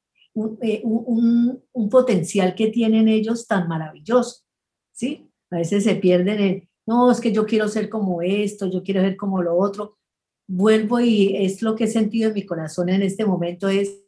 eh, 0.61 0.81
un, 0.83 1.63
un, 1.71 1.89
potencial 1.89 2.55
que 2.55 2.67
tienen 2.67 3.07
ellos 3.07 3.47
tan 3.47 3.67
maravilloso, 3.67 4.43
¿sí? 4.91 5.29
A 5.49 5.57
veces 5.57 5.83
se 5.83 5.95
pierden 5.95 6.39
en, 6.39 6.69
no, 6.85 7.11
es 7.11 7.19
que 7.19 7.31
yo 7.31 7.45
quiero 7.45 7.67
ser 7.67 7.89
como 7.89 8.21
esto, 8.21 8.69
yo 8.69 8.83
quiero 8.83 9.01
ser 9.01 9.15
como 9.15 9.41
lo 9.41 9.57
otro. 9.57 9.97
Vuelvo 10.47 10.99
y 10.99 11.35
es 11.35 11.61
lo 11.61 11.75
que 11.75 11.85
he 11.85 11.87
sentido 11.87 12.29
en 12.29 12.35
mi 12.35 12.45
corazón 12.45 12.89
en 12.89 13.01
este 13.01 13.25
momento, 13.25 13.67
es 13.67 14.01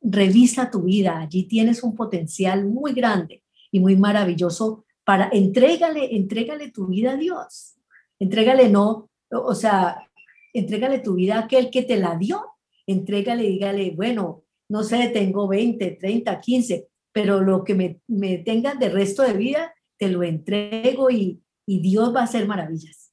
revisa 0.00 0.70
tu 0.70 0.82
vida, 0.82 1.18
allí 1.18 1.44
tienes 1.44 1.82
un 1.82 1.94
potencial 1.94 2.66
muy 2.66 2.92
grande 2.92 3.42
y 3.70 3.80
muy 3.80 3.96
maravilloso 3.96 4.84
para 5.04 5.28
entrégale, 5.32 6.16
entrégale 6.16 6.70
tu 6.70 6.86
vida 6.86 7.12
a 7.12 7.16
Dios. 7.16 7.74
Entrégale 8.18 8.68
no, 8.68 9.10
o 9.30 9.54
sea, 9.54 10.08
entrégale 10.52 11.00
tu 11.00 11.14
vida 11.14 11.36
a 11.36 11.40
aquel 11.40 11.70
que 11.70 11.82
te 11.82 11.96
la 11.96 12.16
dio. 12.16 12.42
Entrégale, 12.86 13.42
dígale, 13.44 13.90
bueno, 13.90 14.44
no 14.68 14.82
sé, 14.82 15.08
tengo 15.08 15.48
20, 15.48 15.92
30, 15.92 16.40
15, 16.40 16.88
pero 17.12 17.40
lo 17.40 17.64
que 17.64 17.74
me, 17.74 18.00
me 18.06 18.38
tengas 18.38 18.78
de 18.78 18.88
resto 18.88 19.22
de 19.22 19.34
vida, 19.34 19.74
te 19.98 20.08
lo 20.08 20.22
entrego 20.22 21.10
y, 21.10 21.42
y 21.66 21.80
Dios 21.80 22.14
va 22.14 22.20
a 22.20 22.24
hacer 22.24 22.46
maravillas. 22.46 23.03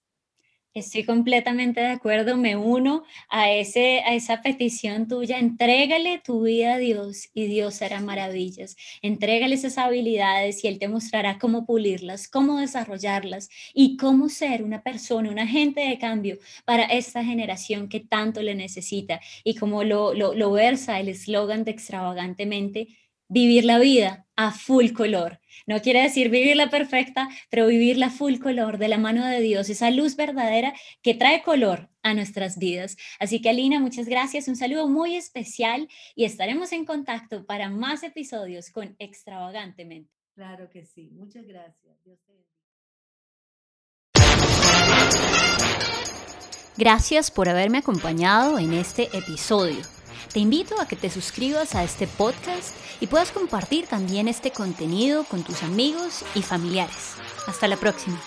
Estoy 0.74 1.04
completamente 1.04 1.82
de 1.82 1.88
acuerdo, 1.88 2.38
me 2.38 2.56
uno 2.56 3.04
a, 3.28 3.52
ese, 3.52 4.04
a 4.06 4.14
esa 4.16 4.42
petición 4.42 5.06
tuya. 5.06 5.38
Entrégale 5.38 6.22
tu 6.24 6.44
vida 6.44 6.76
a 6.76 6.78
Dios 6.78 7.28
y 7.34 7.48
Dios 7.48 7.82
hará 7.82 8.00
maravillas. 8.00 8.78
Entrégale 9.02 9.56
esas 9.56 9.78
habilidades 9.78 10.64
y 10.64 10.70
Él 10.70 10.80
te 10.80 10.88
mostrará 10.88 11.40
cómo 11.40 11.66
pulirlas, 11.66 12.30
cómo 12.30 12.58
desarrollarlas 12.58 13.50
y 13.74 13.98
cómo 13.98 14.30
ser 14.30 14.64
una 14.64 14.82
persona, 14.82 15.30
un 15.30 15.40
agente 15.40 15.82
de 15.82 15.98
cambio 15.98 16.38
para 16.64 16.86
esta 16.86 17.22
generación 17.22 17.90
que 17.90 18.00
tanto 18.00 18.42
le 18.42 18.56
necesita. 18.56 19.20
Y 19.44 19.56
como 19.56 19.84
lo, 19.84 20.14
lo, 20.14 20.34
lo 20.34 20.52
versa 20.52 21.02
el 21.02 21.10
eslogan 21.10 21.66
de 21.66 21.72
extravagantemente, 21.72 22.88
vivir 23.32 23.66
la 23.66 23.80
vida 23.80 24.28
a 24.36 24.52
full 24.52 24.92
color. 24.92 25.40
No 25.66 25.82
quiere 25.82 26.02
decir 26.02 26.30
vivirla 26.30 26.70
perfecta, 26.70 27.30
pero 27.50 27.68
vivirla 27.68 28.10
full 28.10 28.40
color 28.40 28.78
de 28.78 28.90
la 28.90 28.98
mano 28.98 29.26
de 29.26 29.40
Dios, 29.40 29.70
esa 29.70 29.90
luz 29.90 30.16
verdadera 30.16 30.74
que 31.02 31.14
trae 31.14 31.42
color 31.44 31.90
a 32.04 32.14
nuestras 32.14 32.58
vidas. 32.58 32.98
Así 33.20 33.42
que 33.42 33.50
Alina, 33.50 33.80
muchas 33.80 34.08
gracias, 34.08 34.48
un 34.48 34.56
saludo 34.56 34.90
muy 34.90 35.16
especial 35.16 35.88
y 36.16 36.26
estaremos 36.26 36.74
en 36.74 36.86
contacto 36.86 37.46
para 37.46 37.70
más 37.70 38.04
episodios 38.04 38.70
con 38.70 38.96
Extravagantemente. 39.00 40.12
Claro 40.36 40.70
que 40.70 40.86
sí, 40.86 41.10
muchas 41.14 41.46
gracias. 41.46 42.04
Dios 42.04 42.20
te 42.26 42.34
bendiga. 42.34 42.52
Gracias 46.78 47.32
por 47.32 47.48
haberme 47.48 47.78
acompañado 47.78 48.58
en 48.58 48.74
este 48.74 49.04
episodio. 49.16 50.01
Te 50.34 50.40
invito 50.40 50.80
a 50.80 50.88
que 50.88 50.96
te 50.96 51.10
suscribas 51.10 51.76
a 51.76 51.84
este 51.84 52.08
podcast 52.08 52.76
y 53.00 53.08
puedas 53.08 53.32
compartir 53.32 53.88
también 53.88 54.28
este 54.28 54.52
contenido 54.52 55.24
con 55.26 55.44
tus 55.44 55.64
amigos 55.64 56.24
y 56.36 56.42
familiares. 56.42 57.14
Hasta 57.48 57.68
la 57.68 57.78
próxima. 57.78 58.22